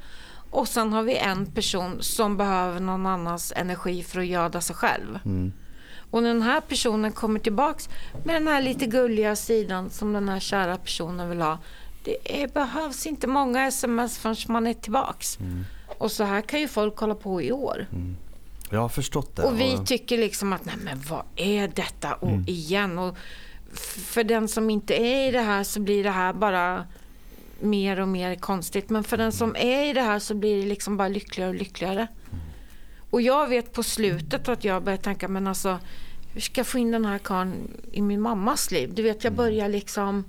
[0.50, 4.76] Och sen har vi en person som behöver någon annans energi för att göda sig
[4.76, 5.18] själv.
[5.24, 5.52] Mm.
[6.12, 7.88] Och den här personen kommer tillbaks
[8.24, 11.58] med den här lite gulliga sidan som den här kära personen vill ha.
[12.04, 15.40] Det är, behövs inte många sms förrän man är tillbaks.
[15.40, 15.64] Mm.
[15.98, 17.86] Och så här kan ju folk hålla på i år.
[18.70, 19.42] Jag har förstått det.
[19.42, 22.44] Och vi tycker liksom att nej men vad är detta och Mm.
[22.48, 23.16] igen och
[23.96, 26.86] för den som inte är i det här så blir det här bara
[27.60, 30.68] mer och mer konstigt men för den som är i det här så blir det
[30.68, 32.06] liksom bara lyckligare och lyckligare.
[33.12, 35.78] Och jag vet på slutet att jag börjar tänka men alltså
[36.32, 37.52] hur ska jag få in den här karln
[37.92, 38.94] i min mammas liv?
[38.94, 40.24] Du vet jag börjar liksom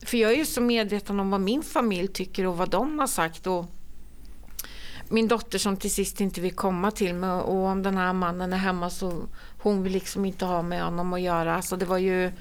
[0.00, 3.06] för jag är ju så medveten om vad min familj tycker och vad de har
[3.06, 3.66] sagt och
[5.08, 8.52] min dotter som till sist inte vill komma till mig och om den här mannen
[8.52, 9.22] är hemma så
[9.58, 11.54] hon vill liksom inte ha med honom att göra.
[11.56, 12.32] Alltså det var ju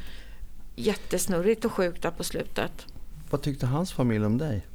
[0.76, 2.86] jättesnurrigt och sjukt där på slutet.
[3.30, 4.68] Vad tyckte hans familj om dig?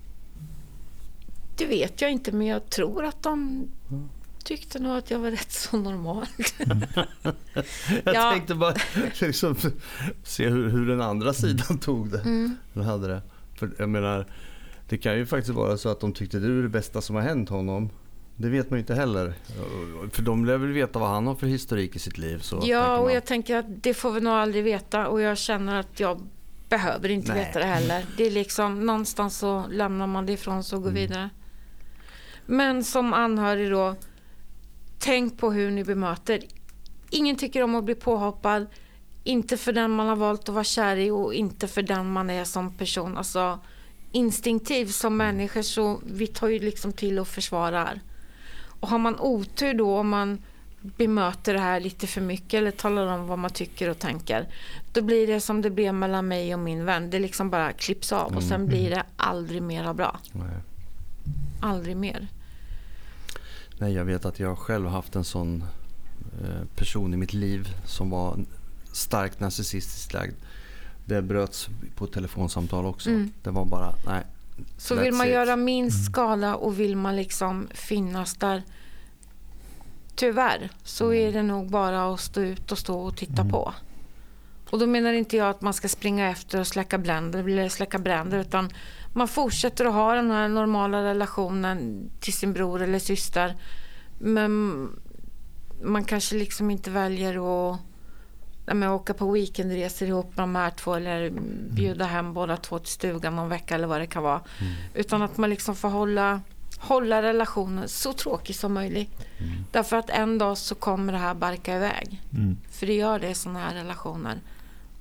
[1.57, 3.65] Det vet jag inte men jag tror att de
[4.45, 6.27] tyckte nog att jag var rätt så normal.
[8.05, 8.31] Jag Ja.
[8.33, 8.75] tänkte bara
[9.21, 9.57] liksom,
[10.23, 12.21] se hur, hur den andra sidan tog det.
[12.21, 12.57] Mm.
[12.73, 13.23] Hur hade det.
[13.59, 14.27] För jag menar,
[14.89, 17.23] det kan ju faktiskt vara så att de tyckte det är det bästa som har
[17.23, 17.91] hänt honom.
[18.37, 19.35] Det vet man ju inte heller.
[20.13, 22.39] För de lär väl veta vad han har för historik i sitt liv.
[22.39, 25.81] Så Ja och jag tänker att det får vi nog aldrig veta och jag känner
[25.81, 26.21] att jag
[26.69, 27.45] behöver inte Nej.
[27.45, 28.05] veta det heller.
[28.17, 31.31] Det är liksom någonstans så lämnar man det ifrån sig och går vidare.
[32.47, 33.97] Men som anhörig då,
[34.99, 36.43] tänk på hur ni bemöter.
[37.11, 38.67] Ingen tycker om att bli påhoppad.
[39.25, 42.31] Inte för den man har valt att vara kär i och inte för den man
[42.31, 43.17] är som person.
[43.17, 43.59] Alltså
[44.13, 48.01] instinktivt som människor så vi tar ju liksom till och försvarar.
[48.81, 50.43] Och har man otur då om man
[50.81, 54.47] bemöter det här lite för mycket eller talar om vad man tycker och tänker.
[54.93, 57.11] Då blir det som det blev mellan mig och min vän.
[57.11, 60.21] Det liksom bara klipps av och sen blir det aldrig mera bra.
[60.33, 60.47] Nej.
[61.61, 62.29] Aldrig mer.
[63.79, 65.65] Nej, jag vet att jag själv har haft en sån
[66.43, 68.39] eh, person i mitt liv som var
[68.93, 70.35] starkt narcissistiskt lagd.
[71.05, 73.11] Det bröts på telefonsamtal också.
[73.11, 73.33] Mm.
[73.43, 74.23] Det var bara, nej.
[74.77, 75.33] Så vill man it.
[75.33, 78.63] göra minst skada och vill man liksom finnas där
[80.19, 83.75] Tyvärr så är det nog bara att stå ut och stå och titta på.
[84.71, 87.99] Och då menar inte jag att man ska springa efter och släcka bränder, eller släcka
[87.99, 88.71] bränder utan
[89.19, 93.57] man fortsätter att ha den här normala relationen till sin bror eller syster.
[94.19, 94.89] Men
[95.83, 97.81] man kanske liksom inte väljer att
[98.67, 101.31] men åka på weekendresor ihop med de här två eller
[101.71, 104.41] bjuda hem båda två till stugan någon vecka eller vad det kan vara.
[104.95, 106.41] Utan att man liksom får hålla,
[106.79, 109.27] hålla relationen så tråkig som möjligt.
[109.73, 112.23] Därför att en dag så kommer det här barka iväg.
[112.33, 112.57] Mm.
[112.71, 114.41] För det gör det i sådana här relationer.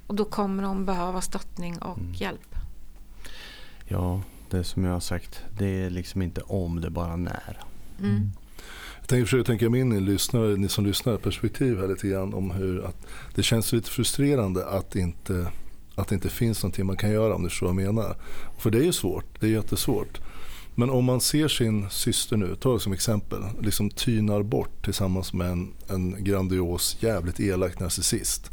[0.07, 2.13] Och då kommer de behöva stöttning och Mm.
[2.13, 2.55] hjälp.
[3.88, 5.41] Ja, det är som jag har sagt.
[5.57, 7.61] Det är liksom inte om, det är bara när.
[7.99, 8.31] Mm.
[8.99, 12.33] Jag tänker försöka tänka mig in i lyssnare, ni som lyssnar perspektiv här lite grann
[12.33, 15.47] om hur att det känns lite frustrerande att inte,
[15.95, 18.15] att det inte finns någonting man kan göra om du förstår vad jag menar.
[18.57, 20.19] För det är ju svårt, det är jättesvårt.
[20.75, 25.33] Men om man ser sin syster nu, ta det som exempel, liksom tynar bort tillsammans
[25.33, 28.51] med en, en grandios, jävligt elak narcissist.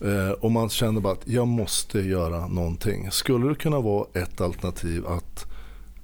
[0.00, 3.10] Eh, och man känner bara att jag måste göra någonting.
[3.10, 5.46] Skulle det kunna vara ett alternativ att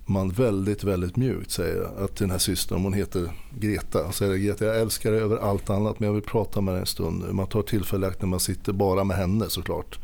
[0.06, 4.36] man väldigt, väldigt mjukt säger att till den här systern, om hon heter Greta, säger
[4.36, 7.24] Greta jag älskar dig över allt annat men jag vill prata med dig en stund
[7.26, 7.32] nu.
[7.32, 9.98] Man tar tillfället när man sitter bara med henne såklart.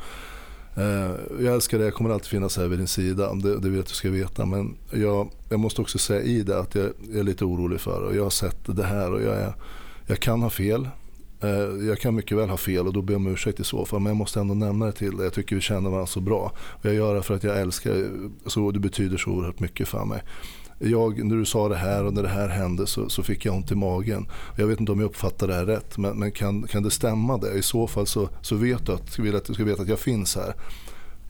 [0.76, 1.10] Eh,
[1.40, 3.94] jag älskar dig, jag kommer alltid finnas här vid din sida, det, det vet du
[3.94, 4.46] ska veta.
[4.46, 6.84] Men jag, jag måste också säga i det att jag
[7.14, 9.52] är lite orolig för och jag har sett det här och jag, är,
[10.06, 10.88] jag kan ha fel.
[11.40, 13.84] Eh, jag kan mycket väl ha fel och då ber jag om ursäkt i så
[13.84, 14.00] fall.
[14.00, 15.26] Men jag måste ändå nämna det till dig.
[15.26, 16.52] Jag tycker vi känner varandra så bra.
[16.58, 18.10] Och jag gör det för att jag älskar
[18.46, 20.22] så du betyder så oerhört mycket för mig.
[20.78, 23.54] Jag, när du sa det här och när det här hände så, så fick jag
[23.54, 24.26] ont i magen.
[24.56, 27.38] Jag vet inte om jag uppfattar det här rätt men, men kan, kan det stämma
[27.38, 27.52] det?
[27.52, 29.98] I så fall så, så vet du att, vill att du ska veta att jag
[29.98, 30.54] finns här.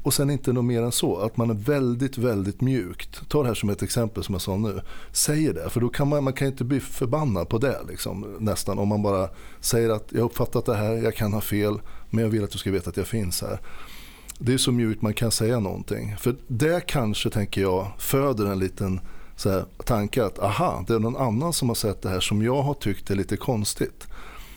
[0.03, 3.29] Och sen inte något mer än så, att man är väldigt, väldigt mjukt.
[3.29, 4.81] Ta det här som ett exempel som jag sa nu.
[5.13, 8.79] Säger det, för då kan man, man kan inte bli förbannad på det liksom, nästan.
[8.79, 9.29] Om man bara
[9.61, 11.81] säger att jag har uppfattat det här, jag kan ha fel,
[12.11, 13.61] men jag vill att du ska veta att jag finns här.
[14.39, 16.17] Det är så mjukt man kan säga någonting.
[16.19, 19.01] För det kanske, tänker jag, föder en liten
[19.37, 22.43] så här, tanke att aha, det är någon annan som har sett det här som
[22.43, 24.07] jag har tyckt är lite konstigt.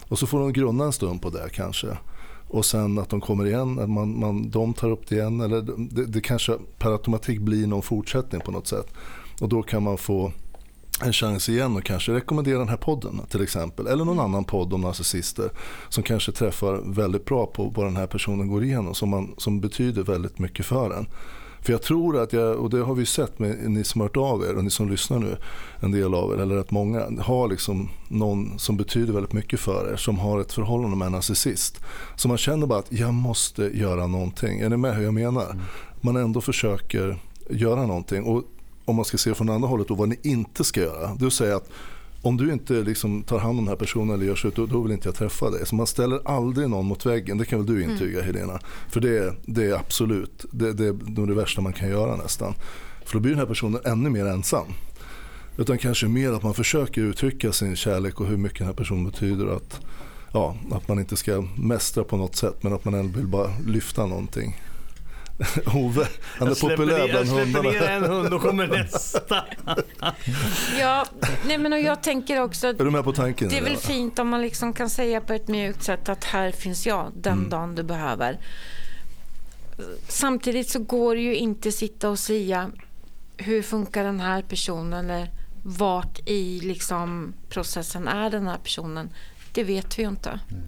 [0.07, 1.97] Och så får de grunna en stund på det kanske
[2.51, 5.41] och sen att de kommer igen, att man, man, de tar upp det igen.
[5.41, 8.93] Eller det, det kanske per automatik blir någon fortsättning på något sätt.
[9.41, 10.31] Och då kan man få
[11.03, 13.87] en chans igen och kanske rekommendera den här podden till exempel.
[13.87, 15.49] Eller någon annan podd om narcissister
[15.89, 19.61] som kanske träffar väldigt bra på vad den här personen går igenom som, man, som
[19.61, 21.07] betyder väldigt mycket för en.
[21.61, 24.17] För jag tror att jag, och det har vi sett med ni som har hört
[24.17, 25.37] av er och ni som lyssnar nu,
[25.79, 29.91] en del av er, eller rätt många, har liksom någon som betyder väldigt mycket för
[29.93, 31.79] er, som har ett förhållande med en narcissist.
[32.15, 34.59] Så man känner bara att jag måste göra någonting.
[34.59, 35.45] Är ni med hur jag menar?
[35.45, 35.63] Mm.
[36.01, 37.17] Man ändå försöker
[37.49, 38.23] göra någonting.
[38.23, 38.43] Och
[38.85, 41.15] om man ska se från andra hållet då vad ni inte ska göra.
[41.15, 41.69] Du säger att
[42.21, 44.81] om du inte liksom tar hand om den här personen eller gör så, då, då
[44.81, 45.65] vill inte jag träffa dig.
[45.65, 47.91] Så man ställer aldrig någon mot väggen, det kan väl du mm.
[47.91, 48.25] intyga mm.
[48.25, 48.59] Helena.
[48.89, 52.53] För det, det är absolut, det, det är nog det värsta man kan göra nästan.
[53.05, 54.65] För då blir den här personen ännu mer ensam.
[55.57, 59.05] Utan kanske mer att man försöker uttrycka sin kärlek och hur mycket den här personen
[59.05, 59.55] betyder.
[59.55, 59.79] Att,
[60.33, 63.49] ja, att man inte ska mästra på något sätt men att man ändå vill bara
[63.67, 64.61] lyfta någonting.
[65.73, 66.07] Ove,
[66.39, 67.67] han är populär bland hundarna.
[67.67, 69.43] Jag släpper ner en hund och kommer nästa.
[70.79, 71.05] ja,
[71.45, 73.49] nej men och jag tänker också är du med på tanken?
[73.49, 76.51] Det är väl fint om man liksom kan säga på ett mjukt sätt att här
[76.51, 77.49] finns jag den mm.
[77.49, 78.39] dagen du behöver.
[80.07, 82.71] Samtidigt så går det ju inte att sitta och säga
[83.37, 85.29] hur funkar den här personen eller
[85.63, 89.09] vart i liksom processen är den här personen.
[89.51, 90.29] Det vet vi ju inte.
[90.29, 90.63] Mm.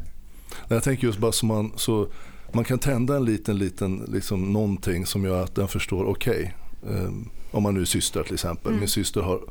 [0.68, 2.08] Jag tänker just bara som man så
[2.54, 6.56] man kan tända en liten, liten liksom någonting som gör att den förstår okej.
[6.82, 8.68] Okay, ehm, om man nu är syster till exempel.
[8.68, 8.80] Mm.
[8.80, 9.42] Min syster har,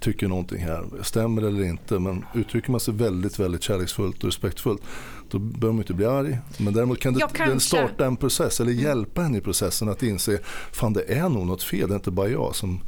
[0.00, 0.84] tycker någonting här.
[1.02, 1.98] Stämmer eller inte.
[1.98, 4.82] Men uttrycker man sig väldigt, väldigt kärleksfullt och respektfullt.
[5.30, 6.38] Då behöver man inte bli arg.
[6.58, 8.84] Men däremot kan det, den starta en process eller mm.
[8.84, 10.38] hjälpa henne i processen att inse.
[10.72, 11.88] Fan det är nog något fel.
[11.88, 12.80] Det är inte bara jag som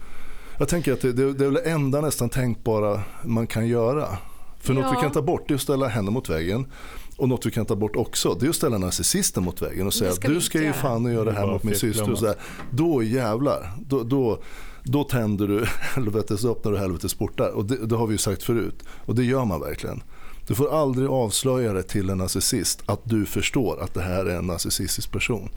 [0.61, 4.19] jag tänker att det, det, det är det enda nästan tänkbara man kan göra.
[4.59, 4.81] För ja.
[4.81, 6.67] något vi kan ta bort är att ställa henne mot väggen.
[7.21, 9.95] Och något vi kan ta bort också, det är att ställa narcissisten mot väggen och
[9.95, 12.13] säga att du ska ju fan göra det här mot min syster.
[12.13, 12.35] Och så där.
[12.71, 14.43] Då jävlar, då, då,
[14.85, 15.65] då tänder du
[15.95, 17.51] helvetes upp när du helvetes portar.
[17.51, 18.83] Och det, det har vi ju sagt förut.
[19.07, 20.03] Och det gör man verkligen.
[20.47, 24.37] Du får aldrig avslöja det till en narcissist att du förstår att det här är
[24.37, 25.49] en narcissistisk person.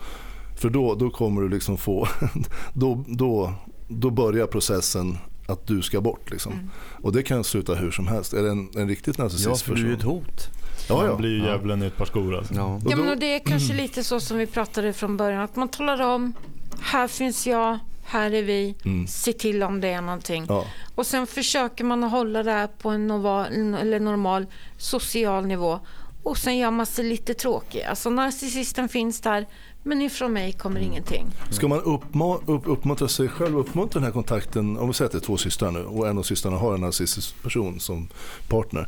[0.58, 2.08] För då, då kommer du liksom få,
[2.74, 3.54] då, då,
[3.88, 6.32] då börjar processen att du ska bort.
[6.32, 6.54] Liksom.
[6.54, 6.70] Mm.
[7.02, 8.34] Och det kan sluta hur som helst.
[8.34, 9.76] Är det en, en riktigt narcissist person?
[9.76, 10.50] Ja, för du är ett hot.
[10.90, 11.16] Ja, ja.
[11.16, 11.86] blir ju djävulen ja.
[11.86, 12.38] i ett par skor.
[12.38, 12.54] Alltså.
[12.54, 12.80] Ja.
[12.86, 15.42] ja, men det är kanske lite så som vi pratade från början.
[15.42, 16.34] Att man talar om,
[16.82, 19.08] här finns jag, här är vi, mm.
[19.08, 20.46] se till om det är någonting.
[20.50, 20.66] Ja.
[20.96, 24.46] Och sen försöker man hålla det här på en normal, eller normal
[24.78, 25.80] social nivå.
[26.24, 27.84] Och sen gör man sig lite tråkig.
[27.84, 29.46] Alltså narcissisten finns där,
[29.84, 30.92] men ifrån mig kommer mm.
[30.92, 31.28] ingenting.
[31.50, 35.12] Ska man uppma upp, uppmuntra sig själv, uppmuntra den här kontakten, om vi säger att
[35.12, 38.08] det är två systrar nu och en av systrarna har en narcissistisk person som
[38.48, 38.88] partner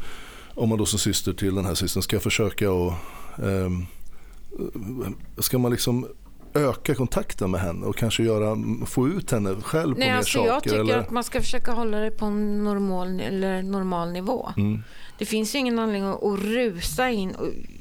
[0.55, 2.93] om man då som syster till den här systern ska försöka och
[3.37, 3.69] eh,
[5.37, 6.07] ska man liksom
[6.53, 10.37] öka kontakten med henne och kanske göra, få ut henne själv på Nej, mer alltså
[10.37, 10.49] saker?
[10.49, 10.97] Jag tycker eller?
[10.97, 14.49] att man ska försöka hålla det på en normal, eller normal nivå.
[14.57, 14.83] Mm.
[15.17, 17.35] Det finns ju ingen anledning att rusa in.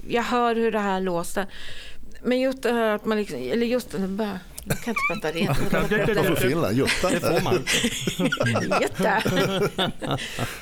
[0.09, 1.47] Jag hör hur det här låter.
[2.23, 5.39] Men just det här att man liksom, eller just det, bara, jag kan inte prata
[5.39, 5.73] rent.
[6.17, 6.77] Varför Finland?
[6.77, 7.11] Jutta?
[7.11, 7.55] Det får man.
[8.83, 9.23] Jutta.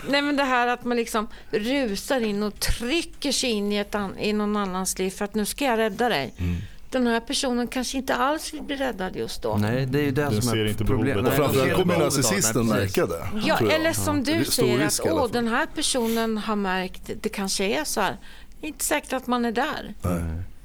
[0.09, 3.94] Nej men det här att man liksom rusar in och trycker sig in i, ett
[3.94, 6.34] an, i någon annans liv för att nu ska jag rädda dig.
[6.38, 6.57] Mm.
[6.90, 9.57] Den här personen kanske inte alls vill bli räddad just då.
[9.57, 11.26] Nej, det är ju det Den som är problemet.
[11.26, 13.28] Och framförallt kommer narcissisten märka det.
[13.44, 17.84] Ja, eller som du säger att åh, den här personen har märkt, det kanske är
[17.84, 18.16] så här.
[18.61, 19.94] Det är inte säkert att man är där.
[20.03, 20.22] Nej.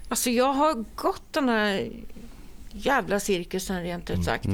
[0.10, 1.90] Alltså jag har gått den här
[2.86, 4.46] jävla cirkusen rent ut sagt.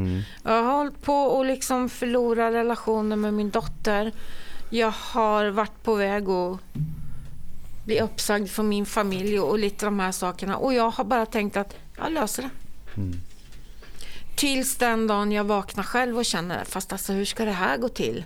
[0.43, 4.11] Jag har hållit på och liksom förlora relationen med min dotter.
[4.69, 6.59] Jag har varit på väg att
[7.86, 10.57] bli uppsagd från min familj och lite de här sakerna.
[10.57, 12.49] Och jag har bara tänkt att jag löser det.
[14.36, 17.89] Tills den dagen jag vaknar själv och känner, fast alltså hur ska det här gå
[17.89, 18.26] till?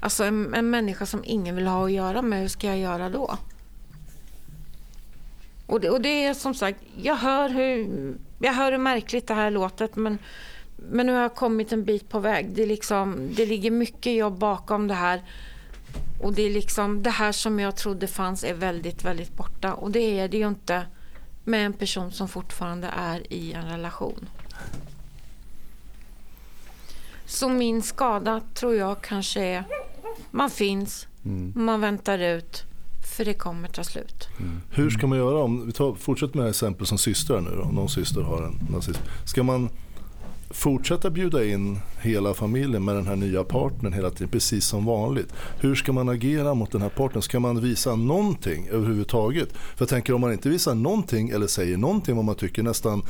[0.00, 3.08] Alltså en, en människa som ingen vill ha att göra med, hur ska jag göra
[3.10, 3.38] då?
[5.66, 9.34] Och det, och det är som sagt, jag hör hur, jag hör hur märkligt det
[9.34, 10.18] här låter men,
[10.76, 12.50] men nu har jag kommit en bit på väg.
[12.50, 15.22] Det, liksom, det ligger mycket jobb bakom det här.
[16.22, 19.74] Och det är liksom, det här som jag trodde fanns är väldigt, väldigt borta.
[19.74, 20.86] Och det är det ju inte
[21.44, 24.28] med en person som fortfarande är i en relation.
[27.26, 29.64] Så min skada tror jag kanske är,
[30.30, 31.06] man finns,
[31.54, 32.64] man väntar ut,
[33.18, 34.28] för det kommer ta slut.
[34.40, 34.60] Mm.
[34.70, 37.74] Hur ska man göra om, vi tar, fortsätter med exempel som systrar nu då, om
[37.74, 39.00] någon syster har en nazist.
[39.24, 39.68] Ska man
[40.50, 45.32] fortsätta bjuda in hela familjen med den här nya partnern hela tiden, precis som vanligt?
[45.60, 47.22] Hur ska man agera mot den här partnern?
[47.22, 49.52] Ska man visa någonting överhuvudtaget?
[49.52, 53.02] För jag tänker om man inte visar någonting eller säger någonting vad man tycker nästan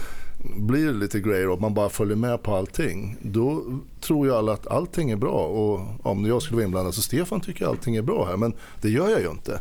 [0.42, 3.16] blir lite grey och man bara följer med på allting.
[3.22, 3.64] Då
[4.00, 7.40] tror ju alla att allting är bra och om jag skulle vara inblandad så Stefan
[7.40, 9.60] tycker allting är bra här men det gör jag ju inte.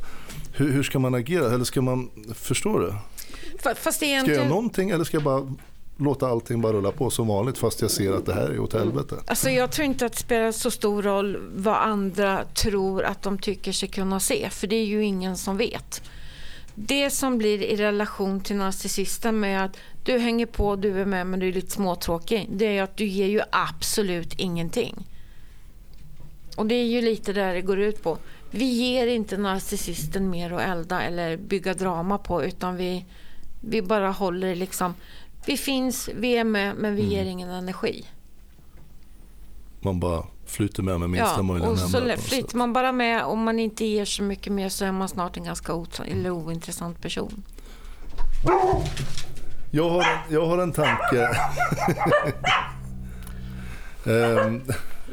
[0.54, 1.54] Hur, hur ska man agera?
[1.54, 2.94] Eller ska man, förstår du?
[3.64, 5.54] Fa- Fast Ska jag göra egentligen, någonting eller ska jag bara
[5.98, 8.74] låta allting bara rulla på som vanligt fast jag ser att det här är åt
[8.74, 9.16] helvete?
[9.28, 13.38] alltså jag tror inte att det spelar så stor roll vad andra tror att de
[13.40, 16.02] tycker sig kunna se, för det är ju ingen som vet.
[16.80, 21.28] Det som blir i relation till narcissisten med att du hänger på, du är med
[21.28, 25.08] men du är lite småtråkig, det är att du ger ju absolut ingenting.
[26.56, 28.18] Och det är ju lite där det går ut på.
[28.52, 33.06] Vi ger inte narcissisten mer att elda eller bygga drama på utan vi,
[33.62, 34.94] vi bara håller liksom,
[35.46, 38.06] vi finns, vi är med men vi ger ingen energi.
[39.80, 43.60] Man bara flyter med med minsta möjliga och så flyter man bara med om man
[43.60, 47.44] inte ger så mycket mer så är man snart en ganska ointressant person.
[49.72, 51.30] Jag har, en- jag har en tanke.
[54.06, 54.62] Ehm,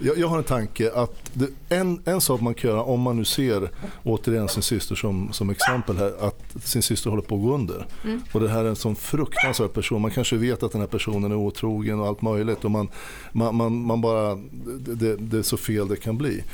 [0.00, 3.16] jag, jag har en tanke att det, en, en sak man kan göra om man
[3.16, 3.70] nu ser
[4.02, 7.86] återigen sin syster som, som exempel här att sin syster håller på att gå under.
[8.32, 10.02] Och det här är en sån fruktansvärd person.
[10.02, 12.88] Man kanske vet att den här personen är otrogen och allt möjligt och man,
[13.32, 14.34] man, man, man bara,
[14.78, 16.44] det, det, är så fel det kan bli.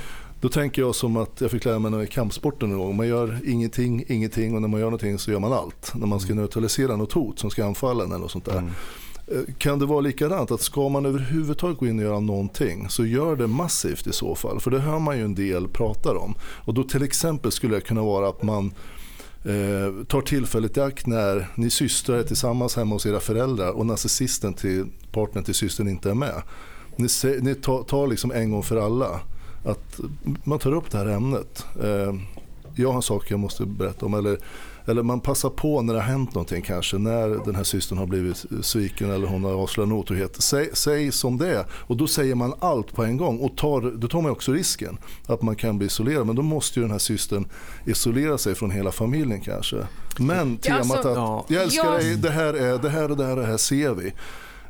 [0.40, 2.96] Då tänker jag som att jag fick lära mig när jag i kampsporten en gång.
[2.96, 5.92] Man gör ingenting, ingenting och när man gör någonting så gör man allt.
[5.94, 8.56] När man ska neutralisera något hot som ska anfalla en eller något sånt där.
[8.56, 8.64] Eh,
[9.30, 13.06] Eh, kan det vara likadant att ska man överhuvudtaget gå in och göra någonting så
[13.06, 14.60] gör det massivt i så fall.
[14.60, 16.34] För det hör man ju en del prata om.
[16.40, 18.72] Och då till exempel skulle det kunna vara att man
[19.44, 23.86] eh, tar tillfället i akt när ni systrar är tillsammans hemma hos era föräldrar och
[23.86, 26.42] narcissisten till partnern till systern inte är med.
[26.96, 29.20] Ni, se, ni tar, tar liksom en gång för alla
[29.64, 30.00] att
[30.44, 31.64] man tar upp det här ämnet.
[31.82, 32.14] Eh,
[32.74, 34.14] jag har en sak jag måste berätta om.
[34.14, 34.38] Eller,
[34.86, 36.98] eller man passar på när det har hänt någonting kanske.
[36.98, 40.42] När den här systern har blivit sviken eller hon har avslöjat en otrohet.
[40.42, 41.64] Säg, säg som det är.
[41.72, 43.38] Och då säger man allt på en gång.
[43.38, 46.26] Och tar, då tar man också risken att man kan bli isolerad.
[46.26, 47.46] Men då måste ju den här systern
[47.86, 49.76] isolera sig från hela familjen kanske.
[50.18, 51.44] Men Ja, temat alltså- att Ja.
[51.48, 53.94] jag älskar dig, det här är det här och det här och det här ser
[53.94, 54.12] vi.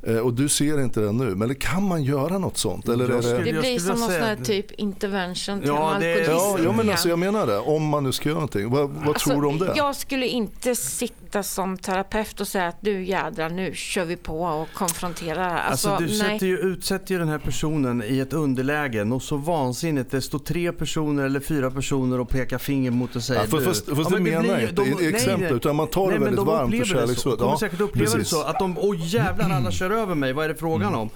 [0.07, 1.35] Eh, Och du ser inte det nu.
[1.35, 2.89] Men kan man göra något sånt?
[2.89, 3.53] Eller skulle- det...
[3.53, 6.25] Det blir som någon sån här typ intervention till Ja, det.
[6.27, 7.59] Ja, ja men alltså jag menar det.
[7.59, 8.71] Om man nu ska göra någonting.
[8.71, 9.73] Vad, vad Alltså, tror du om det?
[9.77, 14.43] Jag skulle inte sitta som terapeut och säga att du jädrar nu kör vi på
[14.43, 15.61] och konfronterar det.
[15.61, 16.33] Alltså, Alltså, du nej.
[16.33, 19.05] sätter ju, utsätter ju den här personen i ett underläge.
[19.05, 20.11] Något så vansinnigt.
[20.11, 23.59] Det står tre personer eller fyra personer och pekar finger mot och säger Ja, för,
[23.59, 23.65] du.
[23.65, 25.41] fast, fast Ja, det men menar jag inte de- i exempel.
[25.41, 27.39] nej, Utan man tar nej, det väldigt de varmt och det kärleksfullt.
[27.39, 28.29] De kommer Ja, säkert uppleva det precis.
[28.31, 28.43] så.
[28.43, 30.33] Att de, åh jävlar alla kör över mig.
[30.33, 31.11] Vad är det frågan om?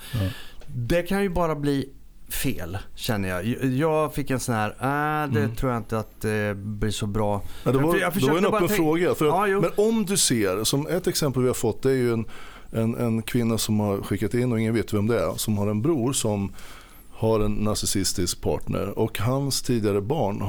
[0.67, 1.89] Det kan ju bara bli
[2.29, 3.65] fel känner jag.
[3.65, 4.71] Jag fick en sån här,
[5.25, 7.43] äh, det tror jag inte att det blir så bra.
[7.65, 9.15] Ja, det var, jag det var en öppen fråga.
[9.15, 11.95] För att, Ja, men om du ser, som ett exempel vi har fått, det är
[11.95, 12.25] ju en,
[12.73, 15.67] en, en kvinna som har skickat in och ingen vet vem det är, som har
[15.67, 16.53] en bror som
[17.17, 20.41] har en narcissistisk partner och hans tidigare barn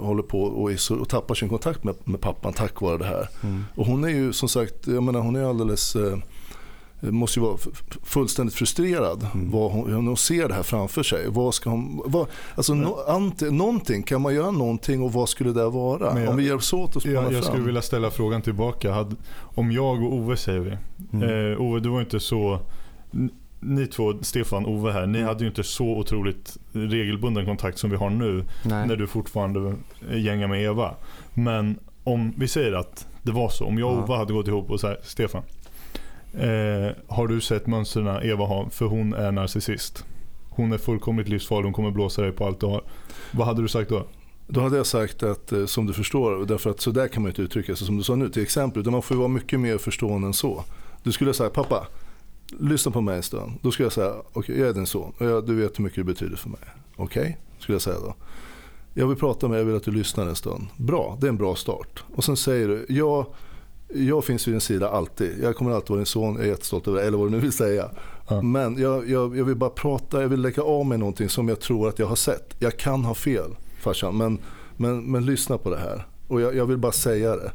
[0.00, 3.28] håller på och, är och tappar sin kontakt med, med pappan tack vare det här.
[3.42, 3.64] Mm.
[3.74, 6.18] Och hon är ju som sagt, jag menar hon är alldeles eh,
[7.10, 7.56] måste ju vara
[8.02, 9.50] fullständigt frustrerad Mm.
[9.50, 11.24] vad hon, hur hon ser det här framför sig.
[11.28, 15.52] Vad ska hon, vad, alltså no, ante, någonting, kan man göra någonting och vad skulle
[15.52, 16.20] det vara?
[16.20, 17.42] Jag- Om vi hjälps åt att spana Jag, jag fram.
[17.42, 18.92] skulle vilja ställa frågan tillbaka.
[18.92, 20.76] Hade, om jag och Ove säger vi.
[21.12, 21.52] Mm.
[21.52, 22.58] Eh, Ove, du var inte så...
[23.60, 27.96] Ni två, Stefan Ove här, ni hade ju inte så otroligt regelbunden kontakt som vi
[27.96, 28.86] har nu Nej.
[28.88, 29.74] när du fortfarande
[30.14, 30.94] gängar med Eva.
[31.34, 33.64] Men om vi säger att det var så.
[33.64, 33.98] Om jag och.
[34.04, 35.42] Ova hade gått ihop och sagt Stefan,
[36.36, 38.68] eh, har du sett mönstren Eva har?
[38.70, 40.04] För hon är narcissist.
[40.48, 42.82] Hon är fullkomligt livsfarlig, hon kommer blåsa dig på allt du har.
[43.30, 44.06] Vad hade du sagt då?
[44.46, 47.30] Då hade jag sagt att eh, som du förstår, därför att så där kan man
[47.30, 49.60] inte uttrycka sig som du sa nu till exempel, utan man får ju vara mycket
[49.60, 50.64] mer förstående än så.
[51.02, 51.86] Du skulle säga pappa,
[52.60, 53.52] lyssna på mig en stund.
[53.62, 55.96] Då skulle jag säga, okej jag är din son och jag, du vet hur mycket
[55.96, 56.60] det betyder för mig.
[56.96, 58.14] Okej, skulle jag säga då.
[58.94, 60.66] Jag vill prata med dig, jag vill att du lyssnar en stund.
[60.76, 62.04] Bra, det är en bra start.
[62.14, 63.26] Och sen säger du, jag,
[63.94, 65.38] jag finns vid din sida alltid.
[65.42, 67.38] Jag kommer alltid vara din son, jag är jättestolt över dig, eller vad du nu
[67.38, 67.90] vill säga.
[68.28, 68.42] Ja.
[68.42, 71.60] Men jag, jag, jag vill bara prata, jag vill lägga av mig någonting som jag
[71.60, 72.54] tror att jag har sett.
[72.58, 74.38] Jag kan ha fel farsan, men,
[74.76, 76.06] men, men lyssna på det här.
[76.28, 77.52] Och jag, jag vill bara säga det.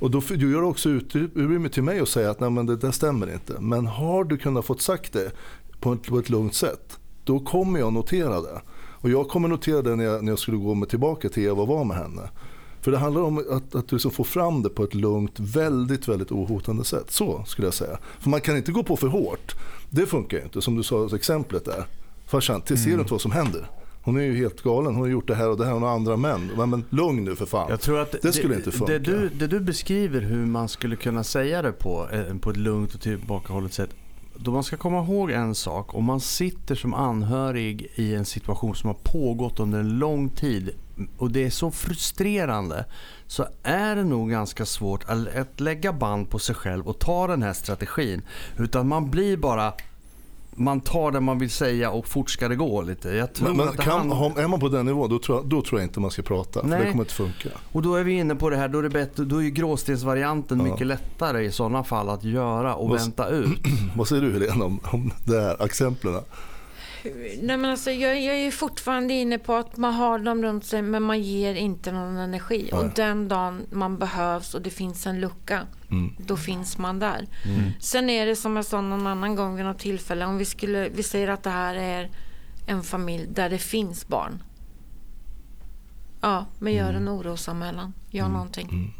[0.00, 2.90] Och då du gör också utrymme till mig att säga att Nej, men det där
[2.90, 3.60] stämmer inte.
[3.60, 5.30] Men har du kunnat få sagt det
[5.80, 8.60] på ett, på ett lugnt sätt, då kommer jag notera det.
[9.04, 11.62] Och jag kommer notera det när jag, när jag skulle gå med tillbaka till Eva
[11.62, 12.22] och vara med henne.
[12.84, 16.08] För det handlar om att, att du liksom får fram det på ett lugnt, väldigt,
[16.08, 17.10] väldigt ohotande sätt.
[17.10, 17.98] Så skulle jag säga.
[18.20, 19.54] För man kan inte gå på för hårt.
[19.90, 21.84] Det funkar ju inte, som du sa exemplet där.
[22.26, 23.70] Farsan, till ser du inte vad som händer?
[24.02, 25.90] Hon är ju helt galen, hon har gjort det här och det här, hon har
[25.90, 26.50] andra män.
[26.56, 27.66] Men, lugn nu för fan.
[27.70, 28.92] Jag tror att Det skulle inte funka.
[28.92, 32.56] Det du, det du beskriver hur man skulle kunna säga det på, eh, på ett
[32.56, 33.90] lugnt och tillbakahållet sätt.
[34.36, 35.94] Då man ska komma ihåg en sak.
[35.94, 40.70] Om man sitter som anhörig i en situation som har pågått under en lång tid
[41.18, 42.84] och det är så frustrerande
[43.26, 47.42] så är det nog ganska svårt att lägga band på sig själv och ta den
[47.42, 48.22] här strategin.
[48.56, 49.72] Utan man blir bara
[50.56, 53.08] man tar det man vill säga och fort ska det gå lite.
[53.08, 55.38] Jag tror Men, men att det kan, har- är man på den nivån då tror,
[55.38, 56.60] jag, då tror jag inte man ska prata.
[56.60, 56.78] För Nej.
[56.84, 57.48] det kommer inte funka.
[57.72, 59.50] Och då är vi inne på det här, då är, det bättre, då är ju
[59.50, 60.64] gråstensvarianten Ja.
[60.64, 63.58] mycket lättare i sådana fall att göra och Vad- vänta ut.
[63.96, 66.20] Vad säger du Helena om, om det här exemplen?
[67.42, 70.82] Nej, men alltså, jag, jag är fortfarande inne på att man har dem runt sig
[70.82, 72.68] men man ger inte någon energi.
[72.72, 72.80] Nej.
[72.80, 75.60] Och den dagen man behövs och det finns en lucka,
[75.94, 76.14] Mm.
[76.26, 77.26] då finns man där.
[77.80, 80.88] Sen är det som jag sa någon annan gång vid något tillfälle, om vi, skulle,
[80.88, 82.10] vi säger att det här är
[82.66, 84.42] en familj där det finns barn.
[86.20, 87.92] Ja, men gör en orosanmälan.
[88.10, 88.94] Gör någonting.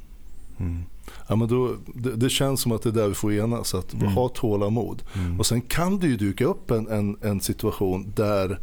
[1.28, 3.92] Ja, men då, det, det känns som att det är där vi får enas, att
[3.92, 5.02] ha tålamod.
[5.38, 8.60] Och sen kan det ju dyka upp en, en, en situation där,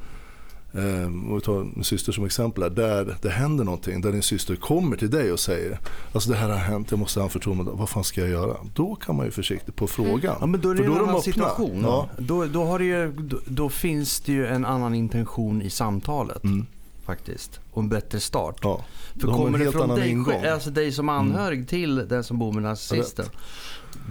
[0.73, 4.97] om vi tar min syster som exempel, där det händer någonting, där din syster kommer
[4.97, 5.79] till dig och säger
[6.13, 8.57] alltså det här har hänt, jag måste anförtro mig, vad fan ska jag göra?
[8.75, 10.35] Då kan man ju försiktigt på frågan.
[10.39, 11.21] Ja, men då är det För en de annan öppna.
[11.21, 11.81] situation.
[11.83, 12.09] Ja.
[12.17, 16.43] Då, då, har ju, då, då finns det ju en annan intention i samtalet.
[16.43, 16.65] Mm.
[17.05, 17.59] Faktiskt.
[17.71, 18.59] Och en bättre start.
[18.63, 18.85] Ja.
[19.19, 20.45] För Då kommer det från dig, ingång.
[20.45, 23.25] alltså dig som anhörig till den som bor med narcissisten.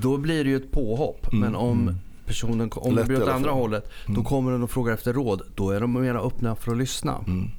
[0.03, 1.33] Då blir det ju ett påhopp.
[1.33, 1.95] Men om
[2.31, 5.13] personen om det Lätt blir i åt andra hållet, då kommer den och frågar efter
[5.13, 5.43] råd.
[5.55, 7.25] Då är de mer öppna för att lyssna.
[7.27, 7.51] Mm.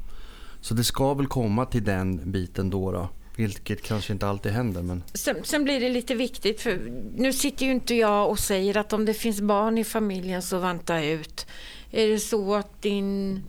[0.62, 2.92] Så det ska väl komma till den biten då.
[2.92, 3.10] då.
[3.36, 4.82] Vilket kanske inte alltid händer.
[4.82, 5.04] Men...
[5.14, 6.80] Sen, sen blir det lite viktigt, för
[7.16, 10.60] nu sitter ju inte jag och säger att om det finns barn i familjen så
[10.60, 11.48] vänta ut.
[11.92, 13.44] Är det så att din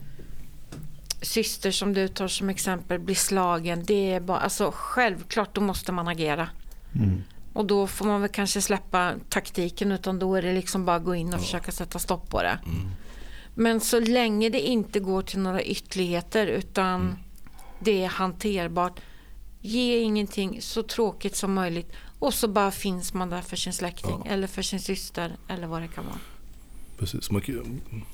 [1.23, 5.93] syster som du tar som exempel blir slagen, det är bara, alltså självklart då måste
[5.93, 6.49] man agera.
[6.95, 7.23] Mm.
[7.53, 11.15] Och då får man väl kanske släppa taktiken utan då är det liksom bara gå
[11.15, 12.59] in och försöka sätta stopp på det.
[13.55, 17.19] Men så länge det inte går till några ytterligheter utan
[17.79, 19.01] det är hanterbart.
[19.61, 21.93] Ge ingenting, så tråkigt som möjligt.
[22.19, 25.83] Och så bara finns man där för sin släkting eller för sin syster eller vad
[25.83, 26.19] det kan vara.
[26.99, 27.43] Precis, man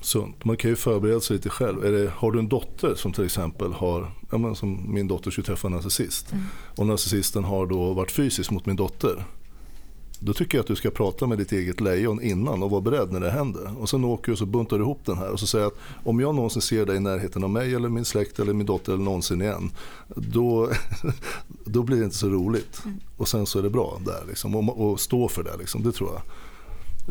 [0.01, 0.45] sunt.
[0.45, 1.85] Man kan ju förbereda sig lite själv.
[1.85, 5.31] Är det, har du en dotter som till exempel har, ja, men som min dotter
[5.31, 6.33] skulle träffa en narcissist.
[6.75, 9.25] Och narcissisten har då varit fysisk mot min dotter.
[10.21, 13.11] Då tycker jag att du ska prata med ditt eget lejon innan och vara beredd
[13.11, 13.81] när det händer.
[13.81, 15.77] Och sen åker du och så buntar du ihop den här och så säger att
[16.03, 18.93] om jag någonsin ser dig i närheten av mig eller min släkt eller min dotter
[18.93, 19.71] eller någonsin igen.
[20.15, 20.69] Då,
[21.65, 22.83] då blir det inte så roligt.
[23.17, 24.55] Och sen så är det bra där liksom.
[24.55, 26.21] Och, och stå för det liksom, det tror jag.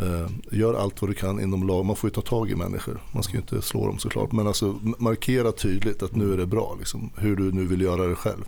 [0.02, 1.84] Eh, gör allt vad du kan inom lag.
[1.84, 3.00] Man får ju ta tag i människor.
[3.12, 4.32] Man ska ju inte slå dem såklart.
[4.32, 6.76] Men alltså markera tydligt att nu är det bra.
[6.78, 8.44] Liksom, hur du nu vill göra det själv.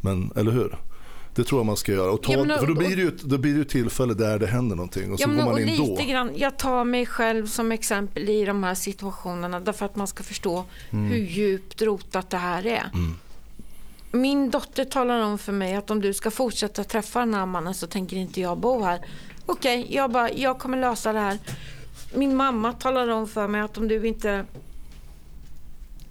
[0.00, 0.78] Men, eller hur?
[1.34, 2.10] Det tror jag man ska göra.
[2.10, 4.38] Och ta, Ja, men- för då blir, det ju, då blir det ju tillfälle där
[4.38, 5.12] det händer någonting.
[5.12, 6.08] Och så Ja, men, går man in lite då.
[6.10, 10.22] grann, jag tar mig själv som exempel i de här situationerna därför att man ska
[10.22, 12.90] förstå hur djupt rotat det här är.
[14.12, 17.74] Min dotter talar om för mig att om du ska fortsätta träffa den här mannen
[17.74, 19.00] så tänker inte jag bo här.
[19.46, 21.38] Okej, jag, bara, jag kommer lösa det här.
[22.14, 24.44] Min mamma talar om för mig att om du inte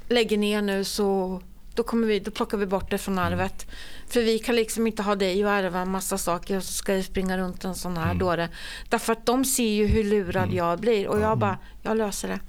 [0.10, 1.41] lägger ner nu så
[1.76, 3.68] då, kommer vi, då plockar vi bort det från arvet.
[4.07, 6.95] För vi kan liksom inte ha dig och ärva en massa saker och så ska
[6.95, 8.49] jag springa runt en sån här dåre.
[8.90, 12.40] Därför att de ser ju hur lurad jag blir och jag bara, jag löser det.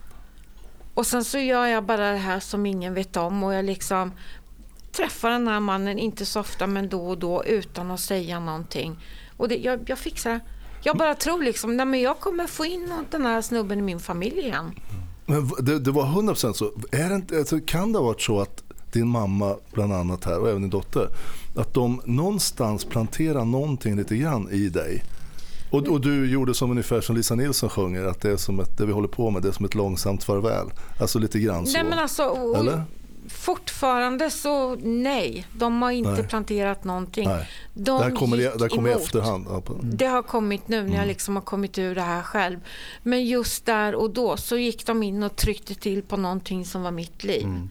[0.95, 4.13] Och sen så gör jag bara det här som ingen vet om och jag liksom
[4.93, 8.99] träffar den här mannen, inte så ofta men då och då utan att säga någonting.
[9.37, 10.41] Och det, jag, jag fixar
[10.87, 14.01] jag bara tror liksom, nej men jag kommer få in den här snubben i min
[14.01, 14.71] familj igen.
[15.27, 16.73] Men det, det var 100% så.
[16.93, 20.39] Är det inte, alltså, kan det ha varit så att din mamma bland annat här
[20.39, 21.09] och även din dotter,
[21.57, 25.05] att de någonstans planterar någonting lite grann i dig?
[25.71, 28.79] Och, och, du gjorde som ungefär som Lisa Nilsson sjunger, att det är som ett,
[28.79, 30.67] det vi håller på med, det är som ett långsamt farväl.
[31.01, 31.73] Alltså lite grann så.
[31.73, 32.83] Nej, men alltså, och, Eller?
[33.29, 36.29] Fortfarande så nej, de har inte nej.
[36.29, 37.29] planterat någonting.
[37.29, 37.49] Nej.
[37.75, 39.47] De det här kommer, det här kommer efterhand.
[39.83, 41.09] Det har kommit nu när jag mm.
[41.09, 42.61] liksom har kommit ur det här själv.
[43.03, 46.83] Men just där och då så gick de in och tryckte till på någonting som
[46.83, 47.45] var mitt liv.
[47.45, 47.71] Mm.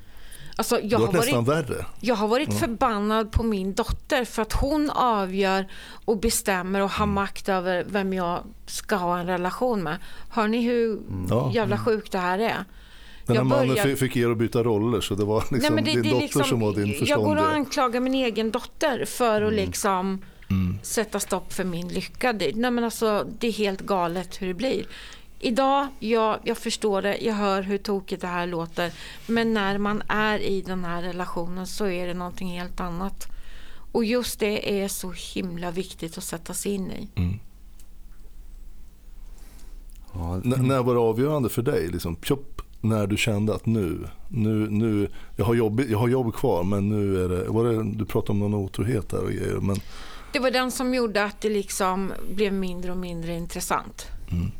[0.57, 1.14] Alltså, jag, har
[1.48, 1.69] varit,
[1.99, 2.57] jag har varit ja.
[2.57, 5.68] förbannad på min dotter för att hon avgör
[6.06, 7.15] och bestämmer och har mm.
[7.15, 9.98] makt över vem jag ska ha en relation med.
[10.30, 11.52] Hör ni hur mm.
[11.52, 12.65] jävla sjukt det här är?
[13.26, 13.95] Den här mannen började...
[13.95, 16.43] fick er att byta roller så det var liksom Nej, det, din det dotter liksom,
[16.43, 17.10] som var din förståndige.
[17.10, 19.56] Jag går och anklagar min egen dotter för att mm.
[19.56, 20.80] liksom mm.
[20.84, 22.34] sätta stopp för min lycka.
[22.34, 24.85] Det, nej, men alltså, det är helt galet hur det blir.
[25.39, 28.91] Idag, ja, jag förstår det, jag hör hur tokigt det här låter.
[29.27, 33.27] Men när man är i den här relationen så är det någonting helt annat.
[33.91, 37.07] Och just det är så himla viktigt att sätta sig in i.
[37.15, 37.39] Mm.
[40.14, 41.88] Ja, när var det avgörande för dig?
[41.88, 46.36] Liksom, pjopp, när du kände att nu, nu, nu jag, har jobb, jag har jobb
[46.36, 49.60] kvar men nu är det, var det, du pratade om någon otrohet där och grejer.
[49.62, 49.76] Men...
[50.34, 54.07] Det var den som gjorde att det liksom blev mindre och mindre intressant.
[54.32, 54.52] Mm.